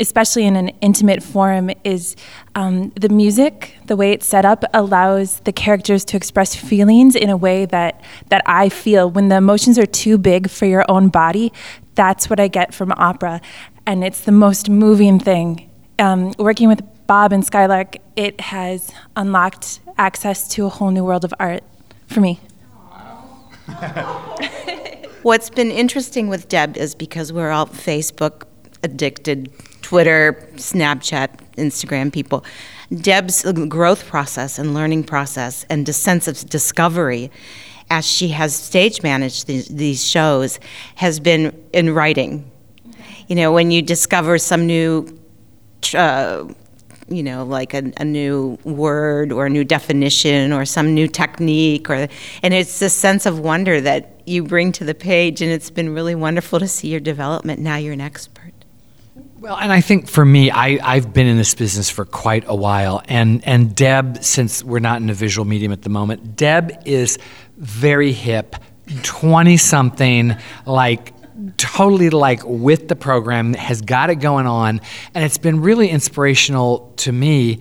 especially 0.00 0.44
in 0.44 0.56
an 0.56 0.70
intimate 0.80 1.22
forum, 1.22 1.70
is 1.84 2.16
um, 2.56 2.90
the 2.90 3.08
music, 3.08 3.76
the 3.86 3.94
way 3.94 4.10
it's 4.10 4.26
set 4.26 4.44
up, 4.44 4.64
allows 4.74 5.38
the 5.40 5.52
characters 5.52 6.04
to 6.06 6.16
express 6.16 6.54
feelings 6.54 7.14
in 7.14 7.30
a 7.30 7.36
way 7.36 7.64
that 7.66 8.02
that 8.28 8.42
I 8.44 8.70
feel. 8.70 9.08
When 9.08 9.28
the 9.28 9.36
emotions 9.36 9.78
are 9.78 9.86
too 9.86 10.18
big 10.18 10.50
for 10.50 10.66
your 10.66 10.84
own 10.90 11.08
body, 11.08 11.52
that's 11.94 12.28
what 12.28 12.40
I 12.40 12.48
get 12.48 12.74
from 12.74 12.92
opera, 12.92 13.40
and 13.86 14.02
it's 14.02 14.20
the 14.20 14.32
most 14.32 14.68
moving 14.68 15.20
thing. 15.20 15.70
Um, 15.98 16.34
working 16.38 16.68
with 16.68 16.82
Bob 17.06 17.32
and 17.32 17.44
Skylark, 17.44 17.96
it 18.16 18.40
has 18.40 18.90
unlocked 19.14 19.80
access 19.96 20.48
to 20.48 20.66
a 20.66 20.68
whole 20.68 20.90
new 20.90 21.04
world 21.04 21.24
of 21.24 21.32
art 21.38 21.62
for 22.06 22.20
me. 22.20 22.40
What's 25.22 25.50
been 25.50 25.70
interesting 25.70 26.28
with 26.28 26.48
Deb 26.48 26.76
is 26.76 26.94
because 26.94 27.32
we're 27.32 27.50
all 27.50 27.66
Facebook 27.66 28.44
addicted, 28.82 29.52
Twitter, 29.82 30.48
Snapchat, 30.54 31.28
Instagram 31.56 32.12
people. 32.12 32.44
Deb's 32.94 33.42
growth 33.68 34.06
process 34.06 34.58
and 34.58 34.74
learning 34.74 35.04
process 35.04 35.64
and 35.68 35.92
sense 35.94 36.28
of 36.28 36.48
discovery 36.48 37.30
as 37.90 38.06
she 38.06 38.28
has 38.28 38.54
stage 38.54 39.02
managed 39.02 39.46
these, 39.46 39.68
these 39.68 40.04
shows 40.04 40.58
has 40.96 41.20
been 41.20 41.56
in 41.72 41.94
writing. 41.94 42.50
You 43.28 43.36
know, 43.36 43.52
when 43.52 43.70
you 43.70 43.82
discover 43.82 44.38
some 44.38 44.66
new 44.66 45.18
uh, 45.94 46.44
you 47.08 47.22
know, 47.22 47.44
like 47.44 47.74
a, 47.74 47.92
a, 47.98 48.04
new 48.04 48.58
word 48.64 49.32
or 49.32 49.46
a 49.46 49.50
new 49.50 49.64
definition 49.64 50.52
or 50.52 50.64
some 50.64 50.94
new 50.94 51.06
technique, 51.06 51.88
or 51.88 52.08
and 52.42 52.54
it's 52.54 52.78
this 52.78 52.94
sense 52.94 53.26
of 53.26 53.38
wonder 53.38 53.80
that 53.80 54.20
you 54.26 54.42
bring 54.42 54.72
to 54.72 54.84
the 54.84 54.94
page, 54.94 55.40
and 55.40 55.50
it's 55.50 55.70
been 55.70 55.94
really 55.94 56.14
wonderful 56.14 56.58
to 56.58 56.68
see 56.68 56.88
your 56.88 57.00
development. 57.00 57.60
Now 57.60 57.76
you're 57.76 57.92
an 57.92 58.00
expert. 58.00 58.52
Well, 59.38 59.56
and 59.56 59.72
I 59.72 59.80
think 59.80 60.08
for 60.08 60.24
me, 60.24 60.50
I, 60.50 60.78
I've 60.82 61.12
been 61.12 61.26
in 61.26 61.36
this 61.36 61.54
business 61.54 61.88
for 61.88 62.04
quite 62.04 62.44
a 62.46 62.54
while, 62.54 63.02
and 63.06 63.46
and 63.46 63.74
Deb, 63.74 64.24
since 64.24 64.64
we're 64.64 64.80
not 64.80 65.00
in 65.00 65.10
a 65.10 65.14
visual 65.14 65.44
medium 65.44 65.72
at 65.72 65.82
the 65.82 65.90
moment, 65.90 66.36
Deb 66.36 66.72
is 66.84 67.18
very 67.56 68.12
hip, 68.12 68.56
twenty 69.02 69.56
something, 69.56 70.34
like 70.64 71.12
totally 71.56 72.10
like 72.10 72.40
with 72.44 72.88
the 72.88 72.96
program, 72.96 73.54
has 73.54 73.80
got 73.80 74.10
it 74.10 74.16
going 74.16 74.46
on, 74.46 74.80
and 75.14 75.24
it's 75.24 75.38
been 75.38 75.60
really 75.60 75.88
inspirational 75.88 76.92
to 76.96 77.12
me 77.12 77.60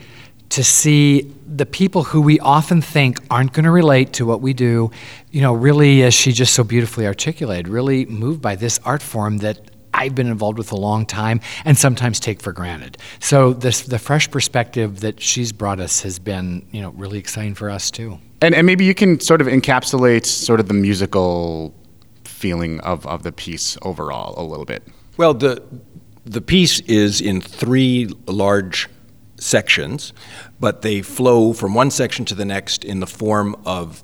to 0.50 0.64
see 0.64 1.34
the 1.48 1.66
people 1.66 2.04
who 2.04 2.22
we 2.22 2.40
often 2.40 2.82
think 2.82 3.20
aren't 3.30 3.52
going 3.54 3.66
to 3.66 3.72
relate 3.72 4.14
to 4.14 4.26
what 4.26 4.42
we 4.42 4.54
do, 4.54 4.92
you 5.32 5.42
know, 5.42 5.54
really, 5.54 6.04
as 6.04 6.14
she 6.14 6.32
just 6.32 6.54
so 6.54 6.64
beautifully 6.64 7.06
articulated, 7.06 7.68
really 7.68 8.06
moved 8.06 8.42
by 8.42 8.56
this 8.56 8.80
art 8.86 9.02
form 9.02 9.40
that 9.40 9.60
I've 9.94 10.14
been 10.14 10.28
involved 10.28 10.58
with 10.58 10.72
a 10.72 10.76
long 10.76 11.06
time 11.06 11.40
and 11.64 11.78
sometimes 11.78 12.20
take 12.20 12.42
for 12.42 12.52
granted. 12.52 12.98
So 13.20 13.54
this, 13.54 13.82
the 13.82 13.98
fresh 13.98 14.30
perspective 14.30 15.00
that 15.00 15.22
she's 15.22 15.52
brought 15.52 15.80
us 15.80 16.02
has 16.02 16.20
been, 16.20 16.68
you 16.72 16.82
know, 16.82 16.90
really 16.92 17.18
exciting 17.18 17.56
for 17.56 17.70
us 17.70 17.90
too. 17.90 18.20
And, 18.42 18.54
and 18.54 18.68
maybe 18.68 18.84
you 18.84 18.94
can 18.94 19.22
sort 19.22 19.40
of 19.40 19.48
encapsulate 19.48 20.26
sort 20.26 20.60
of 20.60 20.68
the 20.68 20.74
musical 20.74 21.74
feeling 22.36 22.80
of, 22.82 23.08
of 23.08 23.24
the 23.24 23.32
piece 23.32 23.78
overall 23.82 24.36
a 24.38 24.44
little 24.44 24.66
bit? 24.66 24.84
Well, 25.18 25.34
the, 25.34 25.64
the 26.26 26.42
piece 26.42 26.82
is 26.82 27.22
in 27.22 27.42
three 27.42 28.10
large 28.28 28.90
sections, 29.38 30.14
but 30.60 30.82
they 30.82 31.02
flow 31.02 31.54
from 31.54 31.74
one 31.74 31.92
section 31.92 32.26
to 32.26 32.36
the 32.36 32.46
next 32.46 32.84
in 32.84 33.00
the 33.00 33.08
form 33.08 33.56
of 33.66 34.04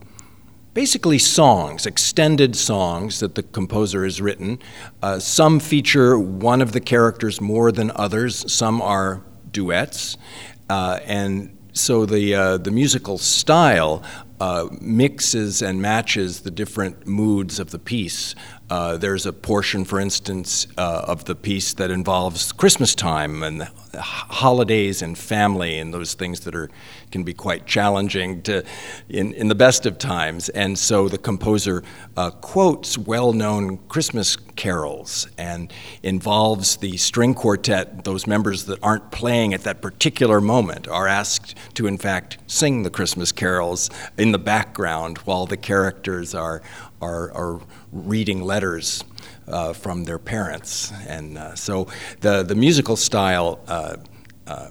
basically 0.74 1.18
songs, 1.18 1.86
extended 1.86 2.56
songs 2.56 3.20
that 3.20 3.36
the 3.36 3.44
composer 3.44 4.06
has 4.06 4.22
written. 4.22 4.58
Uh, 5.02 5.20
some 5.20 5.60
feature 5.60 6.18
one 6.18 6.62
of 6.62 6.72
the 6.72 6.80
characters 6.80 7.42
more 7.42 7.72
than 7.72 7.92
others, 7.96 8.52
some 8.52 8.82
are 8.82 9.22
duets. 9.52 10.18
Uh, 10.70 11.00
and 11.06 11.58
so 11.74 12.06
the, 12.06 12.34
uh, 12.34 12.58
the 12.58 12.72
musical 12.72 13.18
style 13.18 14.04
uh, 14.42 14.68
mixes 14.82 15.62
and 15.62 15.80
matches 15.84 16.42
the 16.42 16.50
different 16.50 17.06
moods 17.06 17.60
of 17.60 17.70
the 17.70 17.78
piece. 17.78 18.34
Uh, 18.72 18.96
there's 18.96 19.26
a 19.26 19.34
portion, 19.34 19.84
for 19.84 20.00
instance, 20.00 20.66
uh, 20.78 21.04
of 21.06 21.26
the 21.26 21.36
piece 21.36 21.74
that 21.74 21.92
involves 21.92 22.54
Christmas 22.54 22.96
time 22.96 23.44
and 23.44 23.64
holidays 23.94 25.02
and 25.02 25.18
family 25.18 25.78
and 25.78 25.94
those 25.94 26.14
things 26.14 26.40
that 26.40 26.56
are 26.56 26.70
can 27.12 27.24
be 27.24 27.34
quite 27.34 27.66
challenging 27.66 28.42
to 28.42 28.64
in, 29.10 29.34
in 29.34 29.50
the 29.50 29.56
best 29.56 29.86
of 29.86 29.98
times. 29.98 30.48
And 30.48 30.80
so 30.80 31.10
the 31.10 31.18
composer 31.18 31.84
uh, 32.16 32.32
quotes 32.32 32.98
well-known 32.98 33.80
Christmas 33.90 34.38
carols 34.56 35.28
and 35.38 35.74
involves 36.02 36.78
the 36.78 36.96
string 36.96 37.34
quartet. 37.34 38.06
Those 38.06 38.26
members 38.26 38.64
that 38.68 38.80
aren't 38.82 39.12
playing 39.12 39.54
at 39.54 39.64
that 39.64 39.82
particular 39.82 40.40
moment 40.40 40.88
are 40.88 41.10
asked 41.10 41.58
to, 41.74 41.88
in 41.88 41.98
fact, 41.98 42.38
sing 42.48 42.84
the 42.84 42.90
Christmas 42.90 43.34
carols 43.34 43.90
in 44.18 44.32
the 44.32 44.40
background 44.40 45.18
while 45.20 45.46
the 45.46 45.58
characters 45.58 46.34
are 46.34 46.62
are, 47.02 47.32
are 47.34 47.60
reading 47.92 48.42
letters 48.42 49.04
uh, 49.48 49.74
from 49.74 50.06
their 50.06 50.20
parents. 50.20 50.92
And 51.08 51.38
uh, 51.38 51.56
so 51.56 51.88
the, 52.22 52.44
the 52.44 52.56
musical 52.56 52.96
style 52.96 53.60
uh, 53.68 53.98
uh 54.48 54.70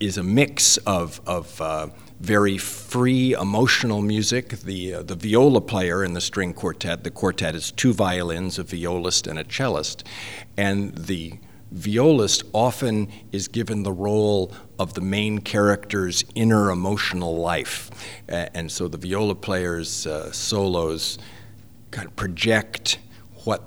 is 0.00 0.16
a 0.16 0.22
mix 0.22 0.76
of, 0.78 1.20
of 1.26 1.60
uh, 1.60 1.88
very 2.20 2.56
free 2.56 3.34
emotional 3.34 4.00
music. 4.00 4.50
The, 4.60 4.94
uh, 4.94 5.02
the 5.02 5.16
viola 5.16 5.60
player 5.60 6.04
in 6.04 6.14
the 6.14 6.20
string 6.20 6.54
quartet, 6.54 7.04
the 7.04 7.10
quartet 7.10 7.54
is 7.54 7.72
two 7.72 7.92
violins, 7.92 8.58
a 8.58 8.62
violist, 8.62 9.26
and 9.26 9.38
a 9.38 9.44
cellist. 9.44 10.04
And 10.56 10.96
the 10.96 11.34
violist 11.72 12.44
often 12.54 13.08
is 13.32 13.48
given 13.48 13.82
the 13.82 13.92
role 13.92 14.52
of 14.78 14.94
the 14.94 15.00
main 15.02 15.40
character's 15.40 16.24
inner 16.34 16.70
emotional 16.70 17.36
life. 17.36 17.90
and 18.28 18.70
so 18.70 18.86
the 18.88 18.96
viola 18.96 19.34
player's 19.34 20.06
solos 20.32 21.18
kind 21.94 22.06
of 22.06 22.16
project 22.16 22.98
what 23.44 23.62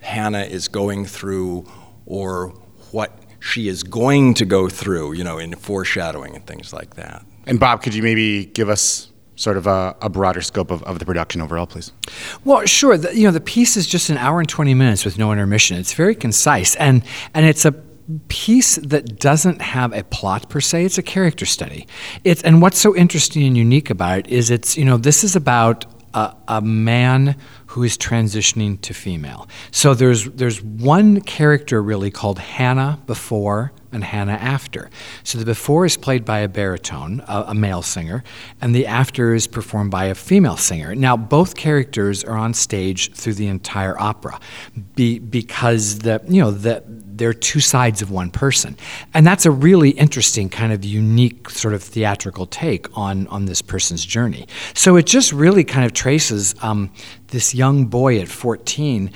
Hannah 0.00 0.42
is 0.44 0.68
going 0.68 1.06
through 1.06 1.66
or 2.06 2.48
what 2.90 3.18
she 3.40 3.66
is 3.66 3.82
going 3.82 4.34
to 4.34 4.44
go 4.44 4.68
through, 4.68 5.14
you 5.14 5.24
know, 5.24 5.38
in 5.38 5.54
foreshadowing 5.56 6.36
and 6.36 6.46
things 6.46 6.72
like 6.72 6.94
that. 6.94 7.24
And 7.46 7.58
Bob, 7.58 7.82
could 7.82 7.94
you 7.94 8.02
maybe 8.02 8.44
give 8.46 8.68
us 8.68 9.08
sort 9.36 9.56
of 9.56 9.66
a, 9.66 9.96
a 10.00 10.08
broader 10.08 10.42
scope 10.42 10.70
of, 10.70 10.82
of 10.84 10.98
the 10.98 11.06
production 11.06 11.40
overall, 11.40 11.66
please? 11.66 11.90
Well, 12.44 12.64
sure. 12.66 12.96
The, 12.96 13.16
you 13.16 13.26
know, 13.26 13.32
the 13.32 13.40
piece 13.40 13.76
is 13.76 13.86
just 13.86 14.10
an 14.10 14.18
hour 14.18 14.38
and 14.38 14.48
20 14.48 14.74
minutes 14.74 15.04
with 15.04 15.18
no 15.18 15.32
intermission. 15.32 15.78
It's 15.78 15.94
very 15.94 16.14
concise, 16.14 16.76
and, 16.76 17.02
and 17.34 17.46
it's 17.46 17.64
a 17.64 17.72
piece 18.28 18.76
that 18.76 19.18
doesn't 19.18 19.62
have 19.62 19.92
a 19.92 20.04
plot 20.04 20.48
per 20.50 20.60
se. 20.60 20.84
It's 20.84 20.98
a 20.98 21.02
character 21.02 21.46
study. 21.46 21.86
It's, 22.22 22.42
and 22.42 22.60
what's 22.60 22.78
so 22.78 22.94
interesting 22.94 23.42
and 23.44 23.56
unique 23.56 23.90
about 23.90 24.20
it 24.20 24.26
is 24.28 24.50
it's, 24.50 24.76
you 24.76 24.84
know, 24.84 24.98
this 24.98 25.24
is 25.24 25.34
about 25.34 25.86
a, 26.14 26.34
a 26.48 26.60
man 26.60 27.36
who 27.66 27.82
is 27.82 27.96
transitioning 27.96 28.80
to 28.82 28.94
female. 28.94 29.48
So 29.70 29.94
there's 29.94 30.24
there's 30.30 30.62
one 30.62 31.20
character 31.20 31.82
really 31.82 32.10
called 32.10 32.38
Hannah 32.38 33.00
before 33.06 33.72
and 33.92 34.04
Hannah 34.04 34.32
after. 34.32 34.90
So 35.24 35.38
the 35.38 35.44
before 35.44 35.84
is 35.84 35.96
played 35.96 36.24
by 36.24 36.40
a 36.40 36.48
baritone, 36.48 37.22
a, 37.28 37.44
a, 37.48 37.54
male 37.54 37.82
singer, 37.82 38.24
and 38.60 38.74
the 38.74 38.86
after 38.86 39.34
is 39.34 39.46
performed 39.46 39.90
by 39.90 40.06
a 40.06 40.14
female 40.14 40.56
singer. 40.56 40.94
Now 40.94 41.16
both 41.16 41.54
characters 41.54 42.24
are 42.24 42.36
on 42.36 42.54
stage 42.54 43.12
through 43.12 43.34
the 43.34 43.46
entire 43.46 43.98
opera, 44.00 44.40
be, 44.94 45.18
because 45.18 46.00
the 46.00 46.20
you 46.26 46.40
know 46.40 46.50
the 46.50 46.82
they're 47.22 47.34
two 47.34 47.60
sides 47.60 48.02
of 48.02 48.10
one 48.10 48.30
person. 48.30 48.76
And 49.14 49.26
that's 49.26 49.46
a 49.46 49.50
really 49.50 49.90
interesting, 49.90 50.48
kind 50.48 50.72
of 50.72 50.84
unique, 50.84 51.50
sort 51.50 51.74
of 51.74 51.82
theatrical 51.82 52.46
take 52.46 52.86
on, 52.96 53.26
on 53.28 53.44
this 53.44 53.62
person's 53.62 54.04
journey. 54.04 54.46
So 54.74 54.96
it 54.96 55.06
just 55.06 55.32
really 55.32 55.64
kind 55.64 55.84
of 55.84 55.92
traces 55.92 56.54
um, 56.62 56.90
this 57.28 57.54
young 57.54 57.86
boy 57.86 58.18
at 58.18 58.28
14 58.28 59.12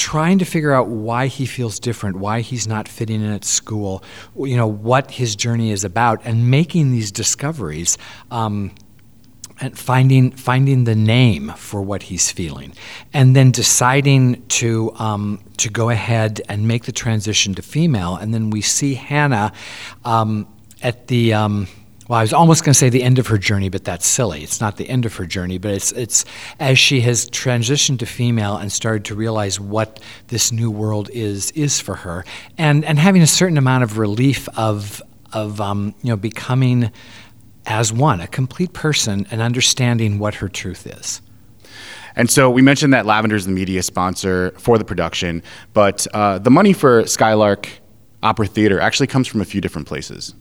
trying 0.00 0.38
to 0.38 0.44
figure 0.44 0.72
out 0.72 0.88
why 0.88 1.26
he 1.26 1.44
feels 1.44 1.78
different, 1.78 2.16
why 2.16 2.40
he's 2.40 2.66
not 2.66 2.88
fitting 2.88 3.20
in 3.20 3.30
at 3.30 3.44
school, 3.44 4.02
you 4.34 4.56
know, 4.56 4.66
what 4.66 5.10
his 5.10 5.36
journey 5.36 5.70
is 5.70 5.84
about, 5.84 6.20
and 6.24 6.50
making 6.50 6.90
these 6.90 7.12
discoveries. 7.12 7.98
Um, 8.30 8.72
and 9.62 9.78
finding 9.78 10.30
finding 10.30 10.84
the 10.84 10.94
name 10.94 11.52
for 11.54 11.82
what 11.82 12.04
he's 12.04 12.32
feeling, 12.32 12.72
and 13.12 13.36
then 13.36 13.50
deciding 13.50 14.42
to 14.46 14.90
um, 14.94 15.38
to 15.58 15.68
go 15.68 15.90
ahead 15.90 16.40
and 16.48 16.66
make 16.66 16.84
the 16.84 16.92
transition 16.92 17.54
to 17.56 17.60
female. 17.60 18.16
And 18.16 18.32
then 18.32 18.48
we 18.48 18.62
see 18.62 18.94
Hannah 18.94 19.52
um, 20.04 20.48
at 20.82 21.08
the. 21.08 21.34
Well, 22.10 22.18
I 22.18 22.22
was 22.22 22.32
almost 22.32 22.64
going 22.64 22.72
to 22.72 22.76
say 22.76 22.88
the 22.88 23.04
end 23.04 23.20
of 23.20 23.28
her 23.28 23.38
journey, 23.38 23.68
but 23.68 23.84
that's 23.84 24.04
silly. 24.04 24.42
It's 24.42 24.60
not 24.60 24.78
the 24.78 24.88
end 24.90 25.06
of 25.06 25.14
her 25.14 25.26
journey, 25.26 25.58
but 25.58 25.70
it's 25.70 25.92
it's 25.92 26.24
as 26.58 26.76
she 26.76 27.02
has 27.02 27.30
transitioned 27.30 28.00
to 28.00 28.06
female 28.06 28.56
and 28.56 28.72
started 28.72 29.04
to 29.04 29.14
realize 29.14 29.60
what 29.60 30.00
this 30.26 30.50
new 30.50 30.72
world 30.72 31.08
is 31.12 31.52
is 31.52 31.78
for 31.78 31.94
her, 31.94 32.24
and 32.58 32.84
and 32.84 32.98
having 32.98 33.22
a 33.22 33.28
certain 33.28 33.56
amount 33.56 33.84
of 33.84 33.96
relief 33.96 34.48
of 34.56 35.00
of 35.32 35.60
um, 35.60 35.94
you 36.02 36.10
know 36.10 36.16
becoming 36.16 36.90
as 37.66 37.92
one, 37.92 38.20
a 38.20 38.26
complete 38.26 38.72
person, 38.72 39.24
and 39.30 39.40
understanding 39.40 40.18
what 40.18 40.34
her 40.34 40.48
truth 40.48 40.88
is. 40.88 41.22
And 42.16 42.28
so 42.28 42.50
we 42.50 42.60
mentioned 42.60 42.92
that 42.92 43.06
Lavender 43.06 43.36
is 43.36 43.46
the 43.46 43.52
media 43.52 43.84
sponsor 43.84 44.50
for 44.58 44.78
the 44.78 44.84
production, 44.84 45.44
but 45.74 46.08
uh, 46.12 46.40
the 46.40 46.50
money 46.50 46.72
for 46.72 47.06
Skylark 47.06 47.68
Opera 48.20 48.48
Theater 48.48 48.80
actually 48.80 49.06
comes 49.06 49.28
from 49.28 49.40
a 49.40 49.44
few 49.44 49.60
different 49.60 49.86
places. 49.86 50.34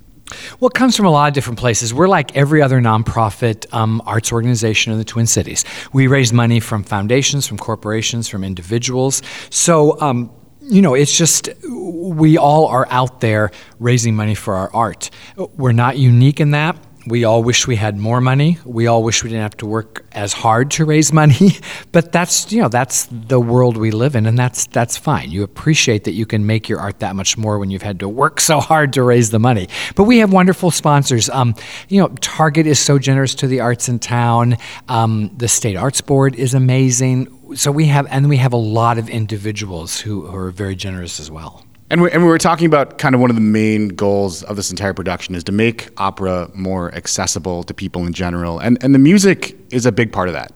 Well, 0.59 0.69
it 0.69 0.73
comes 0.73 0.95
from 0.95 1.05
a 1.05 1.11
lot 1.11 1.27
of 1.27 1.33
different 1.33 1.59
places. 1.59 1.93
We're 1.93 2.07
like 2.07 2.35
every 2.35 2.61
other 2.61 2.79
nonprofit 2.79 3.71
um, 3.73 4.01
arts 4.05 4.31
organization 4.31 4.91
in 4.91 4.97
the 4.97 5.05
Twin 5.05 5.27
Cities. 5.27 5.65
We 5.93 6.07
raise 6.07 6.33
money 6.33 6.59
from 6.59 6.83
foundations, 6.83 7.47
from 7.47 7.57
corporations, 7.57 8.27
from 8.27 8.43
individuals. 8.43 9.21
So, 9.49 9.99
um, 10.01 10.31
you 10.61 10.81
know, 10.81 10.93
it's 10.93 11.15
just 11.17 11.49
we 11.67 12.37
all 12.37 12.67
are 12.67 12.87
out 12.89 13.21
there 13.21 13.51
raising 13.79 14.15
money 14.15 14.35
for 14.35 14.55
our 14.55 14.73
art. 14.73 15.09
We're 15.35 15.71
not 15.71 15.97
unique 15.97 16.39
in 16.39 16.51
that. 16.51 16.77
We 17.09 17.23
all 17.25 17.43
wish 17.43 17.67
we 17.67 17.75
had 17.75 17.97
more 17.97 18.21
money. 18.21 18.59
We 18.65 18.87
all 18.87 19.03
wish 19.03 19.23
we 19.23 19.29
didn't 19.29 19.41
have 19.41 19.57
to 19.57 19.65
work 19.65 20.05
as 20.11 20.31
hard 20.31 20.71
to 20.71 20.85
raise 20.85 21.11
money. 21.23 21.57
But 21.91 22.11
that's 22.11 22.51
you 22.51 22.61
know 22.61 22.69
that's 22.69 23.07
the 23.11 23.39
world 23.39 23.75
we 23.77 23.91
live 23.91 24.15
in, 24.15 24.25
and 24.25 24.37
that's 24.37 24.67
that's 24.67 24.95
fine. 24.95 25.31
You 25.31 25.43
appreciate 25.43 26.03
that 26.05 26.13
you 26.13 26.25
can 26.25 26.45
make 26.45 26.69
your 26.69 26.79
art 26.79 26.99
that 26.99 27.15
much 27.15 27.37
more 27.37 27.59
when 27.59 27.71
you've 27.71 27.81
had 27.81 27.99
to 27.99 28.07
work 28.07 28.39
so 28.49 28.59
hard 28.59 28.93
to 28.93 29.03
raise 29.03 29.31
the 29.31 29.39
money. 29.39 29.67
But 29.95 30.03
we 30.03 30.19
have 30.19 30.31
wonderful 30.31 30.71
sponsors. 30.71 31.29
Um, 31.29 31.55
you 31.89 31.99
know, 31.99 32.09
Target 32.21 32.67
is 32.67 32.79
so 32.79 32.99
generous 32.99 33.35
to 33.35 33.47
the 33.47 33.59
arts 33.59 33.89
in 33.89 33.99
town. 33.99 34.57
Um, 34.87 35.31
the 35.35 35.47
state 35.47 35.75
arts 35.75 36.01
board 36.01 36.35
is 36.35 36.53
amazing. 36.53 37.35
So 37.55 37.71
we 37.71 37.85
have, 37.85 38.05
and 38.11 38.29
we 38.29 38.37
have 38.37 38.53
a 38.53 38.57
lot 38.57 38.97
of 38.99 39.09
individuals 39.09 39.99
who, 39.99 40.27
who 40.27 40.37
are 40.37 40.51
very 40.51 40.75
generous 40.75 41.19
as 41.19 41.31
well. 41.31 41.65
And 41.91 42.03
we, 42.03 42.11
and 42.11 42.21
we 42.21 42.29
were 42.29 42.37
talking 42.37 42.67
about 42.67 42.99
kind 42.99 43.15
of 43.15 43.21
one 43.21 43.31
of 43.31 43.35
the 43.35 43.41
main 43.41 43.87
goals 43.89 44.43
of 44.43 44.55
this 44.55 44.69
entire 44.69 44.93
production 44.93 45.33
is 45.33 45.43
to 45.45 45.51
make 45.51 45.89
opera 45.97 46.51
more 46.53 46.93
accessible 46.93 47.63
to 47.63 47.73
people 47.73 48.05
in 48.05 48.13
general. 48.13 48.59
And, 48.59 48.77
and 48.83 48.93
the 48.93 48.99
music 48.99 49.57
is 49.71 49.87
a 49.87 49.91
big 49.91 50.11
part 50.11 50.27
of 50.27 50.35
that. 50.35 50.51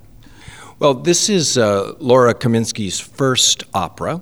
Well, 0.78 0.94
this 0.94 1.30
is 1.30 1.58
uh, 1.58 1.94
Laura 2.00 2.36
Kaminsky's 2.36 3.00
first 3.00 3.64
opera 3.74 4.22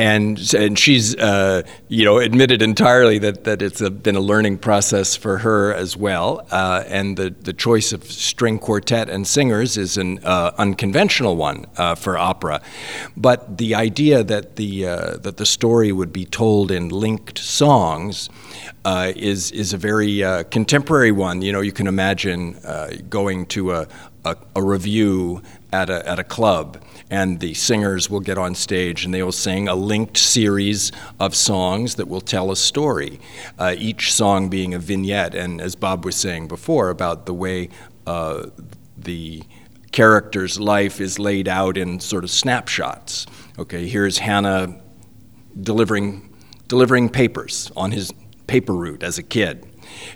and 0.00 0.54
and 0.54 0.78
she's 0.78 1.14
uh, 1.16 1.62
you 1.88 2.04
know 2.06 2.18
admitted 2.18 2.62
entirely 2.62 3.18
that 3.18 3.44
that 3.44 3.60
it's 3.60 3.82
a, 3.82 3.90
been 3.90 4.16
a 4.16 4.20
learning 4.20 4.56
process 4.56 5.14
for 5.14 5.38
her 5.38 5.74
as 5.74 5.94
well. 5.96 6.46
Uh, 6.50 6.82
and 6.86 7.18
the 7.18 7.30
the 7.30 7.52
choice 7.52 7.92
of 7.92 8.10
string 8.10 8.58
quartet 8.58 9.10
and 9.10 9.26
singers 9.26 9.76
is 9.76 9.98
an 9.98 10.18
uh, 10.24 10.52
unconventional 10.56 11.36
one 11.36 11.66
uh, 11.76 11.94
for 11.94 12.16
opera, 12.16 12.62
but 13.16 13.58
the 13.58 13.74
idea 13.74 14.24
that 14.24 14.56
the 14.56 14.86
uh, 14.86 15.16
that 15.18 15.36
the 15.36 15.46
story 15.46 15.92
would 15.92 16.12
be 16.12 16.24
told 16.24 16.70
in 16.70 16.88
linked 16.88 17.38
songs. 17.38 18.30
Uh, 18.82 19.12
is 19.14 19.50
is 19.52 19.74
a 19.74 19.76
very 19.76 20.22
contemporary 20.50 21.12
one. 21.12 21.42
You 21.42 21.52
know, 21.52 21.60
you 21.60 21.72
can 21.72 21.86
imagine 21.86 22.58
going 23.10 23.44
to 23.46 23.72
a, 23.72 23.86
a, 24.24 24.36
a 24.56 24.62
revue 24.62 25.42
at 25.72 25.90
a, 25.90 26.08
at 26.08 26.18
a 26.18 26.24
club 26.24 26.82
and 27.10 27.40
the 27.40 27.54
singers 27.54 28.08
will 28.08 28.20
get 28.20 28.38
on 28.38 28.54
stage 28.54 29.04
and 29.04 29.12
they 29.12 29.22
will 29.22 29.32
sing 29.32 29.68
a 29.68 29.74
linked 29.74 30.16
series 30.16 30.92
of 31.18 31.34
songs 31.34 31.96
that 31.96 32.08
will 32.08 32.20
tell 32.20 32.50
a 32.50 32.56
story, 32.56 33.20
uh, 33.58 33.74
each 33.76 34.12
song 34.12 34.48
being 34.48 34.74
a 34.74 34.78
vignette. 34.78 35.34
And 35.34 35.60
as 35.60 35.74
Bob 35.74 36.04
was 36.04 36.16
saying 36.16 36.48
before 36.48 36.90
about 36.90 37.26
the 37.26 37.34
way 37.34 37.68
uh, 38.06 38.46
the 38.96 39.42
character's 39.92 40.60
life 40.60 41.00
is 41.00 41.18
laid 41.18 41.48
out 41.48 41.76
in 41.76 41.98
sort 42.00 42.22
of 42.22 42.30
snapshots. 42.30 43.26
Okay, 43.58 43.88
here's 43.88 44.18
Hannah 44.18 44.80
delivering 45.60 46.26
delivering 46.68 47.08
papers 47.08 47.72
on 47.76 47.90
his 47.90 48.12
paper 48.46 48.72
route 48.72 49.02
as 49.02 49.18
a 49.18 49.24
kid. 49.24 49.66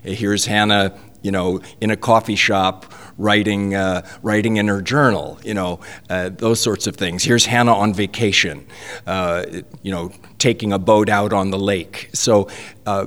Here's 0.04 0.46
Hannah, 0.46 0.96
you 1.24 1.32
know, 1.32 1.60
in 1.80 1.90
a 1.90 1.96
coffee 1.96 2.36
shop 2.36 2.92
writing, 3.16 3.74
uh, 3.74 4.06
writing 4.22 4.58
in 4.58 4.68
her 4.68 4.82
journal, 4.82 5.40
you 5.42 5.54
know, 5.54 5.80
uh, 6.10 6.28
those 6.28 6.60
sorts 6.60 6.86
of 6.86 6.96
things. 6.96 7.24
Here's 7.24 7.46
Hannah 7.46 7.74
on 7.74 7.94
vacation, 7.94 8.66
uh, 9.06 9.46
you 9.82 9.90
know, 9.90 10.12
taking 10.38 10.72
a 10.72 10.78
boat 10.78 11.08
out 11.08 11.32
on 11.32 11.50
the 11.50 11.58
lake. 11.58 12.10
So 12.12 12.48
uh, 12.84 13.06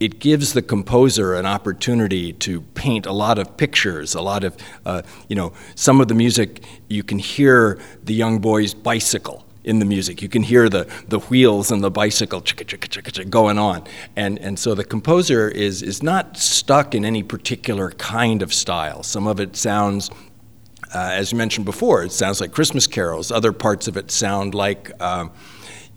it 0.00 0.18
gives 0.18 0.54
the 0.54 0.62
composer 0.62 1.34
an 1.34 1.44
opportunity 1.44 2.32
to 2.32 2.62
paint 2.62 3.04
a 3.04 3.12
lot 3.12 3.38
of 3.38 3.56
pictures, 3.58 4.14
a 4.14 4.22
lot 4.22 4.44
of, 4.44 4.56
uh, 4.86 5.02
you 5.28 5.36
know, 5.36 5.52
some 5.74 6.00
of 6.00 6.08
the 6.08 6.14
music 6.14 6.64
you 6.88 7.02
can 7.02 7.18
hear 7.18 7.78
the 8.02 8.14
young 8.14 8.38
boy's 8.38 8.72
bicycle 8.72 9.44
in 9.68 9.78
the 9.78 9.84
music. 9.84 10.22
You 10.22 10.28
can 10.28 10.42
hear 10.42 10.68
the, 10.68 10.90
the 11.08 11.18
wheels 11.18 11.70
and 11.70 11.84
the 11.84 11.90
bicycle 11.90 12.40
chicka, 12.40 12.64
chicka, 12.64 12.88
chicka, 12.88 13.12
chicka, 13.12 13.30
going 13.30 13.58
on. 13.58 13.84
And, 14.16 14.38
and 14.38 14.58
so 14.58 14.74
the 14.74 14.84
composer 14.84 15.48
is, 15.48 15.82
is 15.82 16.02
not 16.02 16.38
stuck 16.38 16.94
in 16.94 17.04
any 17.04 17.22
particular 17.22 17.90
kind 17.90 18.42
of 18.42 18.54
style. 18.54 19.02
Some 19.02 19.26
of 19.26 19.40
it 19.40 19.56
sounds, 19.56 20.10
uh, 20.94 21.10
as 21.12 21.32
you 21.32 21.38
mentioned 21.38 21.66
before, 21.66 22.02
it 22.02 22.12
sounds 22.12 22.40
like 22.40 22.50
Christmas 22.52 22.86
carols. 22.86 23.30
Other 23.30 23.52
parts 23.52 23.86
of 23.88 23.96
it 23.96 24.10
sound 24.10 24.54
like. 24.54 24.90
Uh, 24.98 25.28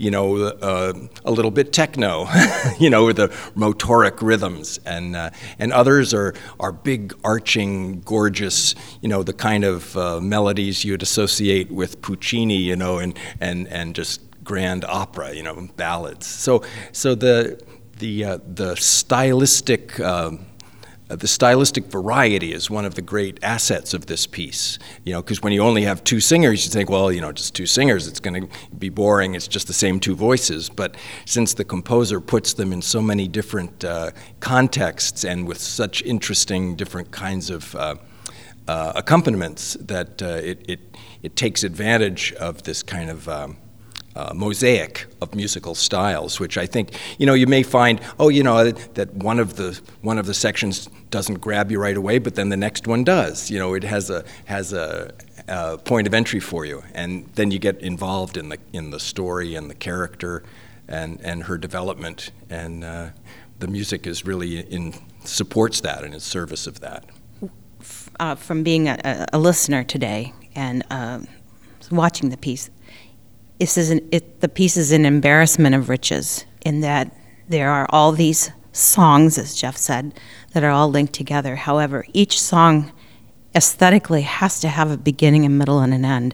you 0.01 0.09
know, 0.09 0.35
uh, 0.37 0.93
a 1.23 1.31
little 1.31 1.51
bit 1.51 1.71
techno, 1.71 2.27
you 2.79 2.89
know, 2.89 3.05
with 3.05 3.17
the 3.17 3.27
motoric 3.55 4.21
rhythms, 4.21 4.79
and 4.85 5.15
uh, 5.15 5.29
and 5.59 5.71
others 5.71 6.13
are 6.13 6.33
are 6.59 6.71
big, 6.71 7.13
arching, 7.23 8.01
gorgeous, 8.01 8.73
you 9.01 9.09
know, 9.09 9.21
the 9.21 9.33
kind 9.33 9.63
of 9.63 9.95
uh, 9.95 10.19
melodies 10.19 10.83
you'd 10.83 11.03
associate 11.03 11.71
with 11.71 12.01
Puccini, 12.01 12.57
you 12.57 12.75
know, 12.75 12.97
and 12.97 13.17
and 13.39 13.67
and 13.67 13.93
just 13.93 14.21
grand 14.43 14.83
opera, 14.85 15.33
you 15.33 15.43
know, 15.43 15.69
ballads. 15.77 16.25
So 16.25 16.63
so 16.91 17.13
the 17.13 17.61
the 17.99 18.25
uh, 18.25 18.37
the 18.45 18.75
stylistic 18.77 19.99
um, 19.99 20.45
uh, 21.12 21.15
the 21.17 21.28
stylistic 21.28 21.86
variety 21.86 22.54
is 22.54 22.69
one 22.69 22.86
of 22.86 22.95
the 22.95 23.02
great 23.02 23.38
assets 23.43 23.93
of 23.93 24.06
this 24.06 24.26
piece. 24.26 24.80
You 25.04 25.13
know, 25.13 25.21
because 25.21 25.41
when 25.41 25.52
you 25.52 25.62
only 25.62 25.82
have 25.84 26.04
two 26.06 26.21
singers, 26.21 26.65
you 26.65 26.71
think, 26.71 26.89
well, 26.89 27.12
you 27.12 27.19
know, 27.19 27.34
just 27.34 27.54
two 27.54 27.65
singers, 27.65 28.08
it's 28.08 28.21
going 28.21 28.47
to 28.47 28.76
be 28.78 28.88
boring. 28.88 29.36
It's 29.36 29.47
just 29.47 29.67
the 29.67 29.74
same 29.74 30.00
two 30.00 30.15
voices. 30.15 30.69
But 30.69 30.95
since 31.26 31.54
the 31.54 31.65
composer 31.65 32.21
puts 32.21 32.54
them 32.54 32.71
in 32.71 32.82
so 32.82 33.02
many 33.02 33.28
different 33.28 33.84
uh, 33.84 34.12
contexts 34.39 35.26
and 35.26 35.45
with 35.45 35.60
such 35.60 36.02
interesting 36.04 36.76
different 36.76 37.12
kinds 37.12 37.50
of 37.50 37.76
uh, 37.76 37.95
uh 38.67 38.93
accompaniments, 38.95 39.74
that 39.82 40.21
uh, 40.21 40.28
it, 40.28 40.63
it 40.69 40.80
it 41.24 41.36
takes 41.36 41.63
advantage 41.63 42.32
of 42.34 42.63
this 42.63 42.84
kind 42.84 43.10
of 43.10 43.28
um, 43.28 43.58
uh, 44.15 44.34
mosaic 44.34 45.06
of 45.21 45.34
musical 45.36 45.76
styles, 45.76 46.39
which 46.39 46.58
I 46.58 46.65
think 46.65 46.91
you 47.17 47.26
know 47.26 47.34
you 47.34 47.47
may 47.47 47.63
find 47.63 48.02
oh 48.19 48.30
you 48.30 48.43
know 48.43 48.71
that 48.71 49.13
one 49.13 49.39
of 49.39 49.56
the 49.56 49.80
one 50.02 50.17
of 50.17 50.26
the 50.26 50.34
sections 50.34 50.89
doesn't 51.10 51.41
grab 51.41 51.71
you 51.71 51.80
right 51.80 51.97
away, 51.97 52.19
but 52.19 52.36
then 52.36 52.50
the 52.50 52.58
next 52.58 52.88
one 52.88 53.04
does. 53.04 53.50
You 53.50 53.60
know 53.60 53.74
it 53.74 53.84
has 53.84 54.10
a 54.10 54.24
has 54.45 54.74
a, 54.74 55.13
a 55.47 55.78
point 55.78 56.08
of 56.08 56.13
entry 56.13 56.39
for 56.39 56.65
you, 56.65 56.84
and 56.93 57.26
then 57.36 57.52
you 57.52 57.60
get 57.60 57.80
involved 57.82 58.38
in 58.38 58.50
the 58.50 58.58
in 58.74 58.89
the 58.91 59.00
story 59.00 59.56
and 59.56 59.69
the 59.69 59.76
character, 59.76 60.43
and 60.88 61.19
and 61.21 61.43
her 61.43 61.58
development, 61.58 62.32
and 62.50 62.84
uh, 62.84 63.10
the 63.60 63.67
music 63.67 64.08
is 64.08 64.26
really 64.26 64.60
in 64.60 64.93
supports 65.24 65.82
that 65.82 66.04
and 66.04 66.13
in 66.13 66.19
service 66.19 66.67
of 66.67 66.80
that. 66.82 67.06
Uh, 68.19 68.36
from 68.36 68.62
being 68.63 68.88
a, 68.88 69.26
a, 69.34 69.39
listener 69.39 69.84
today 69.84 70.34
and 70.54 70.84
uh, 70.91 71.19
watching 71.89 72.30
the 72.30 72.38
piece 72.38 72.69
this 73.62 73.78
is 73.78 73.91
an, 73.91 74.10
it, 74.12 74.41
the 74.41 74.50
piece 74.50 74.76
is 74.76 74.91
an 74.91 75.06
embarrassment 75.06 75.76
of 75.76 75.88
riches 75.88 76.45
in 76.65 76.82
that 76.82 77.15
there 77.47 77.69
are 77.69 77.86
all 77.89 78.12
these 78.12 78.50
songs, 78.71 79.38
as 79.38 79.54
Jeff 79.54 79.78
said, 79.78 80.19
that 80.54 80.63
are 80.63 80.71
all 80.71 80.89
linked 80.89 81.13
together. 81.13 81.56
However, 81.56 82.04
each 82.12 82.41
song 82.41 82.91
aesthetically 83.54 84.24
has 84.24 84.60
to 84.62 84.67
have 84.67 84.89
a 84.89 84.97
beginning, 84.97 85.45
a 85.45 85.50
middle, 85.50 85.80
and 85.80 85.93
an 85.93 86.04
end. 86.04 86.34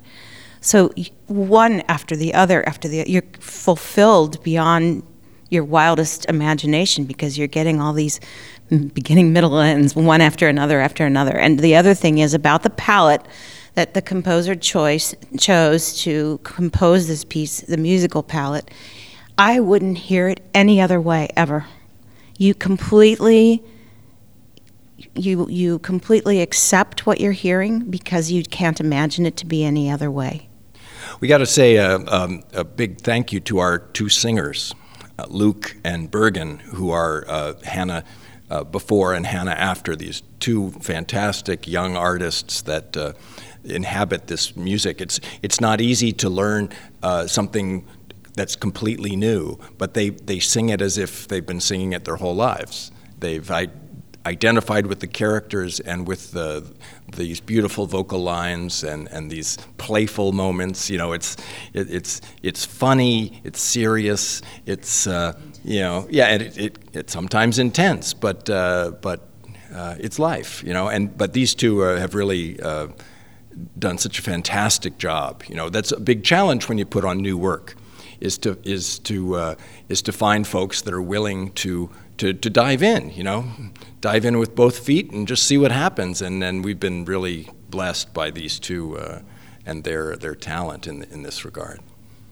So 0.62 0.94
one 1.26 1.82
after 1.90 2.16
the 2.16 2.34
other 2.34 2.66
after 2.66 2.88
the 2.88 3.04
you're 3.06 3.24
fulfilled 3.42 4.42
beyond 4.42 5.04
your 5.50 5.66
wildest 5.66 6.26
imagination 6.30 7.04
because 7.04 7.38
you're 7.38 7.48
getting 7.50 7.82
all 7.82 7.92
these 7.92 8.22
beginning, 8.70 9.34
middle, 9.34 9.58
ends 9.60 9.98
one 9.98 10.22
after 10.22 10.48
another 10.48 10.80
after 10.80 11.06
another. 11.06 11.38
And 11.38 11.60
the 11.60 11.76
other 11.76 11.94
thing 11.94 12.20
is 12.20 12.34
about 12.34 12.63
the 12.63 12.70
palette 12.70 13.26
that 13.78 13.94
the 13.94 14.02
composer 14.02 14.56
choice 14.56 15.13
chose 15.38 16.02
to 16.02 16.40
compose 16.42 17.08
this 17.08 17.24
piece, 17.24 17.62
the 17.62 17.78
musical 17.78 18.24
palette, 18.24 18.72
I 19.38 19.60
wouldn't 19.60 20.00
hear 20.00 20.30
it 20.30 20.44
any 20.52 20.82
other 20.82 21.00
way 21.00 21.30
ever. 21.38 21.68
You 22.40 22.56
completely 22.56 23.63
you 25.13 25.48
you 25.48 25.78
completely 25.78 26.42
accept 26.42 27.06
what 27.06 27.22
you're 27.22 27.34
hearing 27.34 27.82
because 27.82 28.32
you 28.32 28.42
can't 28.42 28.80
imagine 28.80 29.28
it 29.28 29.38
to 29.38 29.46
be 29.46 29.63
any 29.63 29.92
other 29.92 30.10
way. 30.10 30.50
We 31.20 31.28
got 31.28 31.38
to 31.38 31.46
say 31.46 31.76
a, 31.76 31.98
um, 31.98 32.42
a, 32.54 32.63
big 32.63 33.02
thank 33.02 33.32
you 33.32 33.40
to 33.42 33.60
our 33.60 33.78
two 33.78 34.10
singers, 34.10 34.74
uh, 35.20 35.28
Luke 35.30 35.78
and 35.84 36.10
Bergen, 36.10 36.58
who 36.58 36.90
are 36.90 37.26
uh, 37.28 37.54
Hannah 37.63 38.04
uh, 38.50 38.63
before 38.63 39.13
and 39.13 39.28
Hannah 39.28 39.52
after. 39.52 39.96
These 39.96 40.24
two 40.40 40.72
fantastic 40.72 41.68
young 41.68 41.96
artists 41.96 42.63
that 42.63 42.98
uh, 42.98 43.13
inhabit 43.67 44.27
this 44.27 44.56
music. 44.56 45.01
It's 45.01 45.19
it's 45.41 45.60
not 45.60 45.82
easy 45.82 46.12
to 46.13 46.30
learn 46.30 46.69
uh, 47.03 47.27
something 47.27 47.86
that's 48.38 48.56
completely 48.56 49.15
new, 49.15 49.58
but 49.77 49.95
they, 49.95 50.10
they 50.10 50.39
sing 50.39 50.69
it 50.69 50.80
as 50.80 50.97
if 50.97 51.27
they've 51.27 51.45
been 51.45 51.60
singing 51.60 51.93
it 51.93 52.06
their 52.06 52.17
whole 52.17 52.36
lives. 52.36 52.91
They've 53.19 53.49
I, 53.49 53.67
identified 54.27 54.86
with 54.86 54.99
the 54.99 55.08
characters 55.08 55.80
and 55.80 56.08
with 56.08 56.32
the 56.32 56.63
these 57.15 57.39
beautiful 57.39 57.88
vocal 57.88 58.19
lines 58.19 58.84
and, 58.84 59.08
and 59.08 59.32
these 59.32 59.58
playful 59.77 60.34
moments. 60.34 60.89
You 60.89 60.97
know, 60.97 61.13
it's 61.13 61.36
it, 61.73 61.89
it's 61.89 62.21
it's 62.43 62.65
funny, 62.65 63.41
it's 63.43 63.62
serious, 63.62 64.41
it's 64.65 65.08
uh, 65.08 65.34
you 65.63 65.80
know, 65.80 66.08
yeah, 66.10 66.36
it, 66.36 66.58
it, 66.58 66.77
it's 66.93 67.13
sometimes 67.13 67.58
intense, 67.58 68.13
but 68.13 68.49
uh, 68.49 68.91
but 69.01 69.27
uh, 69.73 69.95
it's 69.99 70.19
life. 70.19 70.63
You 70.63 70.73
know, 70.73 70.89
and 70.89 71.17
but 71.17 71.34
these 71.34 71.56
two 71.56 71.84
uh, 71.84 71.97
have 71.97 72.13
really. 72.13 72.60
Done 73.78 73.98
such 73.98 74.20
a 74.20 74.22
fantastic 74.22 74.98
job. 74.98 75.43
You 75.48 75.56
know, 75.56 75.70
that's 75.70 75.91
a 75.91 76.00
big 76.00 76.24
challenge 76.24 76.70
when 76.70 76.78
you 76.78 76.86
put 76.86 77.06
on 77.06 77.17
new 77.17 77.38
work, 77.38 77.76
is 78.20 78.38
to 78.39 78.58
is 78.63 79.00
to 79.00 79.36
uh, 79.36 79.56
is 79.89 80.02
to 80.04 80.12
find 80.12 80.48
folks 80.48 80.82
that 80.82 80.93
are 80.93 81.02
willing 81.02 81.52
to 81.54 81.89
to, 82.17 82.34
to 82.34 82.50
dive 82.50 82.84
in, 82.84 83.12
you 83.12 83.24
know, 83.24 83.46
dive 84.02 84.26
in 84.26 84.38
with 84.38 84.56
both 84.56 84.80
feet 84.80 85.12
and 85.12 85.28
just 85.28 85.43
see 85.43 85.58
what 85.58 85.72
happens. 85.72 86.22
And 86.22 86.41
then 86.41 86.62
we've 86.62 86.80
been 86.80 87.06
really 87.06 87.50
blessed 87.70 88.13
by 88.13 88.32
these 88.32 88.60
two 88.60 88.98
uh, 88.98 89.22
and 89.65 89.84
their, 89.84 90.15
their 90.15 90.36
talent 90.36 90.88
in, 90.88 91.04
in 91.04 91.24
this 91.24 91.46
regard. 91.46 91.80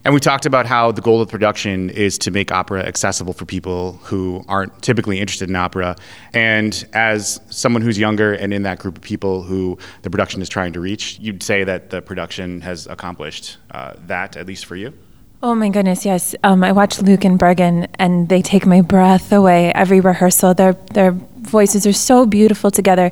And 0.06 0.14
we 0.14 0.20
talked 0.20 0.46
about 0.46 0.68
how 0.68 0.92
the 0.92 1.02
goal 1.02 1.20
of 1.20 1.30
production 1.30 1.90
is 1.90 2.20
to 2.20 2.32
make 2.32 2.52
opera 2.52 2.84
accessible 2.86 3.34
for 3.34 3.46
people 3.46 3.94
who 4.04 4.46
aren't 4.48 4.84
typically 4.84 5.20
interested 5.20 5.50
in 5.50 5.56
opera. 5.56 5.96
And 6.32 6.88
as 6.94 7.42
someone 7.50 7.82
who's 7.82 7.98
younger 7.98 8.32
and 8.32 8.54
in 8.54 8.62
that 8.64 8.78
group 8.78 8.98
of 8.98 9.04
people 9.04 9.42
who 9.42 9.80
the 10.04 10.12
production 10.12 10.44
is 10.44 10.48
trying 10.48 10.74
to 10.74 10.80
reach, 10.80 11.18
you'd 11.20 11.42
say 11.42 11.64
that 11.64 11.90
the 11.90 12.04
production 12.04 12.62
has 12.62 12.86
accomplished 12.86 13.58
uh, 13.72 13.94
that, 14.06 14.38
at 14.38 14.46
least 14.46 14.68
for 14.68 14.76
you? 14.76 14.94
Oh 15.42 15.56
my 15.56 15.70
goodness, 15.70 16.06
yes. 16.06 16.36
Um, 16.44 16.64
I 16.64 16.72
watch 16.72 17.02
Luke 17.02 17.26
and 17.26 17.40
Bergen, 17.40 17.88
and 17.98 18.30
they 18.30 18.44
take 18.44 18.68
my 18.68 18.82
breath 18.82 19.32
away 19.34 19.74
every 19.74 20.02
rehearsal. 20.02 20.54
Their 20.54 20.74
their 20.94 21.12
voices 21.12 21.88
are 21.88 21.94
so 21.94 22.26
beautiful 22.28 22.70
together. 22.70 23.10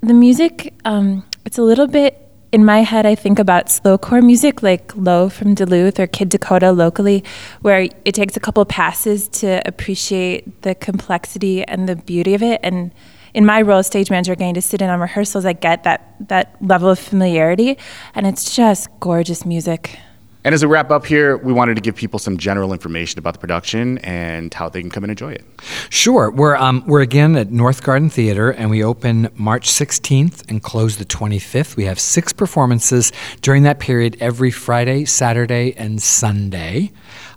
The 0.00 0.14
music, 0.14 0.74
um, 0.84 1.24
it's 1.44 1.58
a 1.58 1.62
little 1.62 1.88
bit 1.88 2.25
in 2.56 2.64
my 2.64 2.82
head. 2.82 3.04
I 3.04 3.14
think 3.14 3.38
about 3.38 3.66
slowcore 3.66 4.24
music, 4.24 4.62
like 4.62 4.96
Low 4.96 5.28
from 5.28 5.54
Duluth 5.54 6.00
or 6.00 6.06
Kid 6.06 6.30
Dakota 6.30 6.72
locally, 6.72 7.22
where 7.60 7.86
it 8.06 8.14
takes 8.14 8.34
a 8.34 8.40
couple 8.40 8.64
passes 8.64 9.28
to 9.40 9.60
appreciate 9.66 10.62
the 10.62 10.74
complexity 10.74 11.62
and 11.64 11.86
the 11.86 11.96
beauty 11.96 12.32
of 12.32 12.42
it. 12.42 12.58
And 12.62 12.92
in 13.34 13.44
my 13.44 13.60
role 13.60 13.80
as 13.80 13.86
stage 13.86 14.10
manager, 14.10 14.34
getting 14.34 14.54
to 14.54 14.62
sit 14.62 14.80
in 14.80 14.88
on 14.88 15.00
rehearsals, 15.00 15.44
I 15.44 15.52
get 15.52 15.84
that 15.84 16.14
that 16.28 16.56
level 16.62 16.88
of 16.88 16.98
familiarity, 16.98 17.76
and 18.14 18.26
it's 18.26 18.56
just 18.56 18.88
gorgeous 19.00 19.44
music. 19.44 19.98
And 20.46 20.54
as 20.54 20.64
we 20.64 20.70
wrap 20.70 20.92
up 20.92 21.04
here, 21.04 21.36
we 21.38 21.52
wanted 21.52 21.74
to 21.74 21.80
give 21.80 21.96
people 21.96 22.20
some 22.20 22.36
general 22.38 22.72
information 22.72 23.18
about 23.18 23.34
the 23.34 23.40
production 23.40 23.98
and 23.98 24.54
how 24.54 24.68
they 24.68 24.80
can 24.80 24.90
come 24.90 25.02
and 25.02 25.10
enjoy 25.10 25.32
it. 25.32 25.44
Sure. 25.90 26.30
We're, 26.30 26.54
um, 26.54 26.84
we're 26.86 27.00
again 27.00 27.34
at 27.34 27.50
North 27.50 27.82
Garden 27.82 28.08
Theater, 28.08 28.52
and 28.52 28.70
we 28.70 28.84
open 28.84 29.28
March 29.34 29.68
16th 29.68 30.48
and 30.48 30.62
close 30.62 30.98
the 30.98 31.04
25th. 31.04 31.74
We 31.74 31.86
have 31.86 31.98
six 31.98 32.32
performances 32.32 33.12
during 33.40 33.64
that 33.64 33.80
period 33.80 34.18
every 34.20 34.52
Friday, 34.52 35.04
Saturday, 35.04 35.74
and 35.76 36.00
Sunday. 36.00 36.92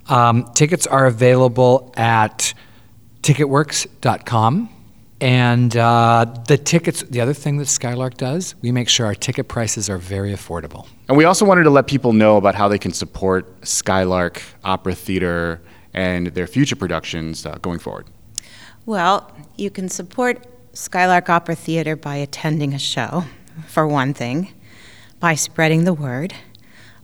Um, 0.08 0.52
tickets 0.54 0.86
are 0.86 1.08
available 1.08 1.92
at 1.98 2.54
ticketworks.com. 3.24 4.70
And 5.22 5.76
uh, 5.76 6.26
the 6.48 6.58
tickets, 6.58 7.04
the 7.04 7.20
other 7.20 7.34
thing 7.34 7.58
that 7.58 7.68
Skylark 7.68 8.16
does, 8.16 8.56
we 8.62 8.72
make 8.72 8.88
sure 8.88 9.06
our 9.06 9.16
ticket 9.16 9.50
prices 9.50 9.90
are 9.90 9.98
very 9.98 10.34
affordable. 10.34 10.88
And 11.10 11.18
we 11.18 11.26
also 11.26 11.46
wanted 11.46 11.64
to 11.64 11.70
let 11.70 11.88
people 11.88 12.14
know 12.14 12.38
about 12.38 12.56
how 12.56 12.70
they 12.70 12.78
can 12.78 12.94
support 12.94 13.68
Skylark 13.68 14.42
Opera 14.64 14.96
Theater 14.96 15.62
and 15.94 16.28
their 16.28 16.48
future 16.48 16.76
productions 16.76 17.46
uh, 17.46 17.58
going 17.62 17.80
forward. 17.80 18.08
Well, 18.86 19.30
you 19.58 19.70
can 19.70 19.90
support 19.90 20.46
Skylark 20.74 21.30
Opera 21.30 21.56
Theater 21.56 21.96
by 21.96 22.16
attending 22.16 22.74
a 22.74 22.80
show, 22.80 23.26
for 23.68 23.86
one 23.86 24.14
thing, 24.14 24.54
by 25.20 25.36
spreading 25.36 25.84
the 25.84 25.94
word, 25.94 26.34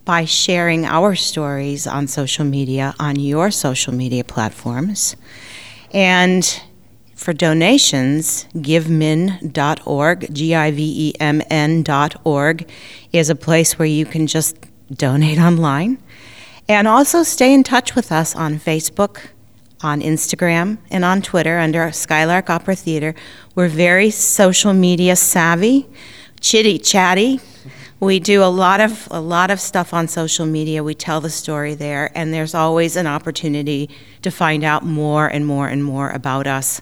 by 0.06 0.24
sharing 0.24 0.86
our 0.86 1.16
stories 1.16 1.86
on 1.86 2.08
social 2.08 2.46
media, 2.46 2.94
on 2.98 3.18
your 3.18 3.52
social 3.52 3.94
media 3.94 4.24
platforms, 4.24 5.18
and 5.92 6.62
for 7.16 7.34
donations, 7.34 8.46
givemn.org, 8.56 10.34
G 10.34 10.54
I 10.54 10.72
V 10.72 11.10
E 11.10 11.14
M 11.20 11.42
N.org, 11.50 12.70
is 13.12 13.30
a 13.30 13.36
place 13.36 13.80
where 13.80 13.88
you 13.88 14.06
can 14.06 14.28
just 14.28 14.58
donate 14.94 15.40
online. 15.40 15.98
And 16.68 16.88
also 16.88 17.24
stay 17.24 17.54
in 17.54 17.64
touch 17.64 17.96
with 17.96 18.12
us 18.12 18.36
on 18.36 18.60
Facebook, 18.60 19.28
on 19.82 20.02
Instagram, 20.02 20.78
and 20.92 21.06
on 21.06 21.22
Twitter 21.22 21.58
under 21.58 21.92
Skylark 21.92 22.50
Opera 22.50 22.76
Theater. 22.76 23.16
We're 23.56 23.70
very 23.70 24.10
social 24.10 24.74
media 24.74 25.16
savvy, 25.16 25.88
chitty 26.42 26.80
chatty. 26.80 27.40
We 28.02 28.20
do 28.20 28.44
a 28.44 28.52
lot 28.52 28.82
of 28.82 29.08
a 29.10 29.22
lot 29.22 29.52
of 29.52 29.62
stuff 29.62 29.94
on 29.94 30.10
social 30.10 30.46
media. 30.46 30.84
We 30.84 30.96
tell 30.96 31.22
the 31.22 31.30
story 31.30 31.76
there, 31.76 32.12
and 32.14 32.34
there's 32.34 32.54
always 32.54 32.98
an 32.98 33.08
opportunity 33.08 33.90
to 34.22 34.32
find 34.32 34.66
out 34.66 34.84
more 34.84 35.28
and 35.28 35.46
more 35.46 35.68
and 35.68 35.82
more 35.82 36.10
about 36.10 36.46
us 36.46 36.82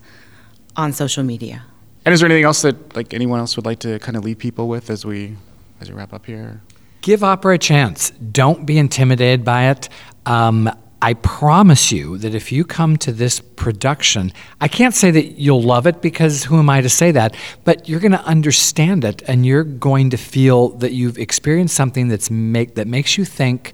on 0.75 0.93
social 0.93 1.23
media. 1.23 1.63
And 2.05 2.13
is 2.13 2.19
there 2.19 2.27
anything 2.27 2.43
else 2.43 2.61
that 2.63 2.95
like 2.95 3.13
anyone 3.13 3.39
else 3.39 3.55
would 3.55 3.65
like 3.65 3.79
to 3.79 3.99
kind 3.99 4.17
of 4.17 4.23
leave 4.23 4.37
people 4.37 4.67
with 4.67 4.89
as 4.89 5.05
we 5.05 5.35
as 5.79 5.89
we 5.89 5.95
wrap 5.95 6.13
up 6.13 6.25
here? 6.25 6.61
Give 7.01 7.23
opera 7.23 7.55
a 7.55 7.57
chance. 7.57 8.11
Don't 8.11 8.65
be 8.65 8.77
intimidated 8.77 9.43
by 9.43 9.69
it. 9.69 9.89
Um, 10.25 10.69
I 11.01 11.15
promise 11.15 11.91
you 11.91 12.17
that 12.19 12.33
if 12.33 12.49
you 12.49 12.63
come 12.63 12.95
to 12.99 13.11
this 13.11 13.41
production, 13.41 14.31
I 14.61 14.69
can't 14.69 14.93
say 14.93 15.11
that 15.11 15.37
you'll 15.37 15.61
love 15.61 15.85
it 15.85 16.01
because 16.01 16.45
who 16.45 16.59
am 16.59 16.69
I 16.69 16.79
to 16.79 16.87
say 16.87 17.11
that? 17.11 17.35
But 17.65 17.89
you're 17.89 17.99
going 17.99 18.13
to 18.13 18.23
understand 18.23 19.03
it, 19.03 19.21
and 19.27 19.45
you're 19.45 19.65
going 19.65 20.11
to 20.11 20.17
feel 20.17 20.69
that 20.77 20.93
you've 20.93 21.17
experienced 21.17 21.75
something 21.75 22.07
that's 22.07 22.31
make 22.31 22.75
that 22.75 22.87
makes 22.87 23.17
you 23.17 23.25
think, 23.25 23.73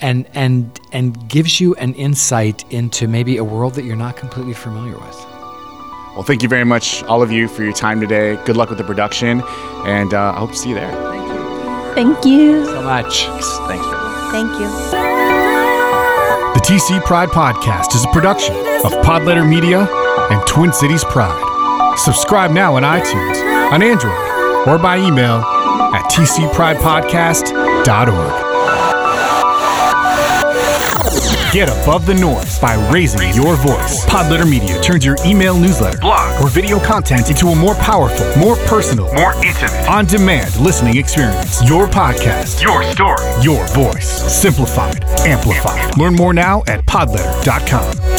and 0.00 0.28
and 0.34 0.78
and 0.92 1.28
gives 1.28 1.60
you 1.60 1.74
an 1.76 1.94
insight 1.94 2.64
into 2.70 3.08
maybe 3.08 3.38
a 3.38 3.44
world 3.44 3.74
that 3.74 3.84
you're 3.84 3.96
not 3.96 4.16
completely 4.16 4.54
familiar 4.54 4.96
with. 4.96 5.37
Well, 6.18 6.26
thank 6.26 6.42
you 6.42 6.48
very 6.48 6.64
much, 6.64 7.04
all 7.04 7.22
of 7.22 7.30
you, 7.30 7.46
for 7.46 7.62
your 7.62 7.72
time 7.72 8.00
today. 8.00 8.34
Good 8.44 8.56
luck 8.56 8.70
with 8.70 8.78
the 8.78 8.82
production, 8.82 9.40
and 9.86 10.12
uh, 10.12 10.32
I 10.34 10.40
hope 10.40 10.50
to 10.50 10.56
see 10.56 10.70
you 10.70 10.74
there. 10.74 10.90
Thank 11.94 12.24
you 12.24 12.24
Thank 12.24 12.26
you. 12.26 12.66
so 12.66 12.82
much. 12.82 13.26
Thanks. 13.26 13.46
Thank 14.32 14.50
you. 14.58 14.66
The 16.54 16.60
TC 16.66 17.00
Pride 17.04 17.28
Podcast 17.28 17.94
is 17.94 18.04
a 18.04 18.08
production 18.08 18.56
of 18.56 18.90
Podletter 19.06 19.48
Media 19.48 19.86
and 20.32 20.44
Twin 20.48 20.72
Cities 20.72 21.04
Pride. 21.04 21.40
Subscribe 21.98 22.50
now 22.50 22.74
on 22.74 22.82
iTunes, 22.82 23.40
on 23.72 23.80
Android, 23.80 24.66
or 24.66 24.76
by 24.76 24.98
email 24.98 25.44
at 25.94 26.02
tcpridepodcast.org. 26.10 28.47
Get 31.50 31.70
above 31.70 32.04
the 32.04 32.12
noise 32.12 32.58
by 32.58 32.74
raising 32.92 33.32
your 33.32 33.56
voice. 33.56 34.04
Podletter 34.04 34.48
Media 34.48 34.78
turns 34.82 35.02
your 35.02 35.16
email 35.24 35.58
newsletter, 35.58 35.98
blog, 35.98 36.42
or 36.42 36.48
video 36.48 36.78
content 36.78 37.30
into 37.30 37.46
a 37.46 37.56
more 37.56 37.74
powerful, 37.76 38.26
more 38.38 38.56
personal, 38.66 39.06
more 39.14 39.32
intimate, 39.42 39.88
on 39.88 40.04
demand 40.04 40.54
listening 40.60 40.98
experience. 40.98 41.66
Your 41.66 41.86
podcast, 41.86 42.62
your 42.62 42.82
story, 42.92 43.24
your 43.42 43.66
voice. 43.68 44.08
Simplified, 44.30 45.02
amplified. 45.20 45.96
Learn 45.96 46.14
more 46.14 46.34
now 46.34 46.64
at 46.66 46.84
podletter.com. 46.84 48.17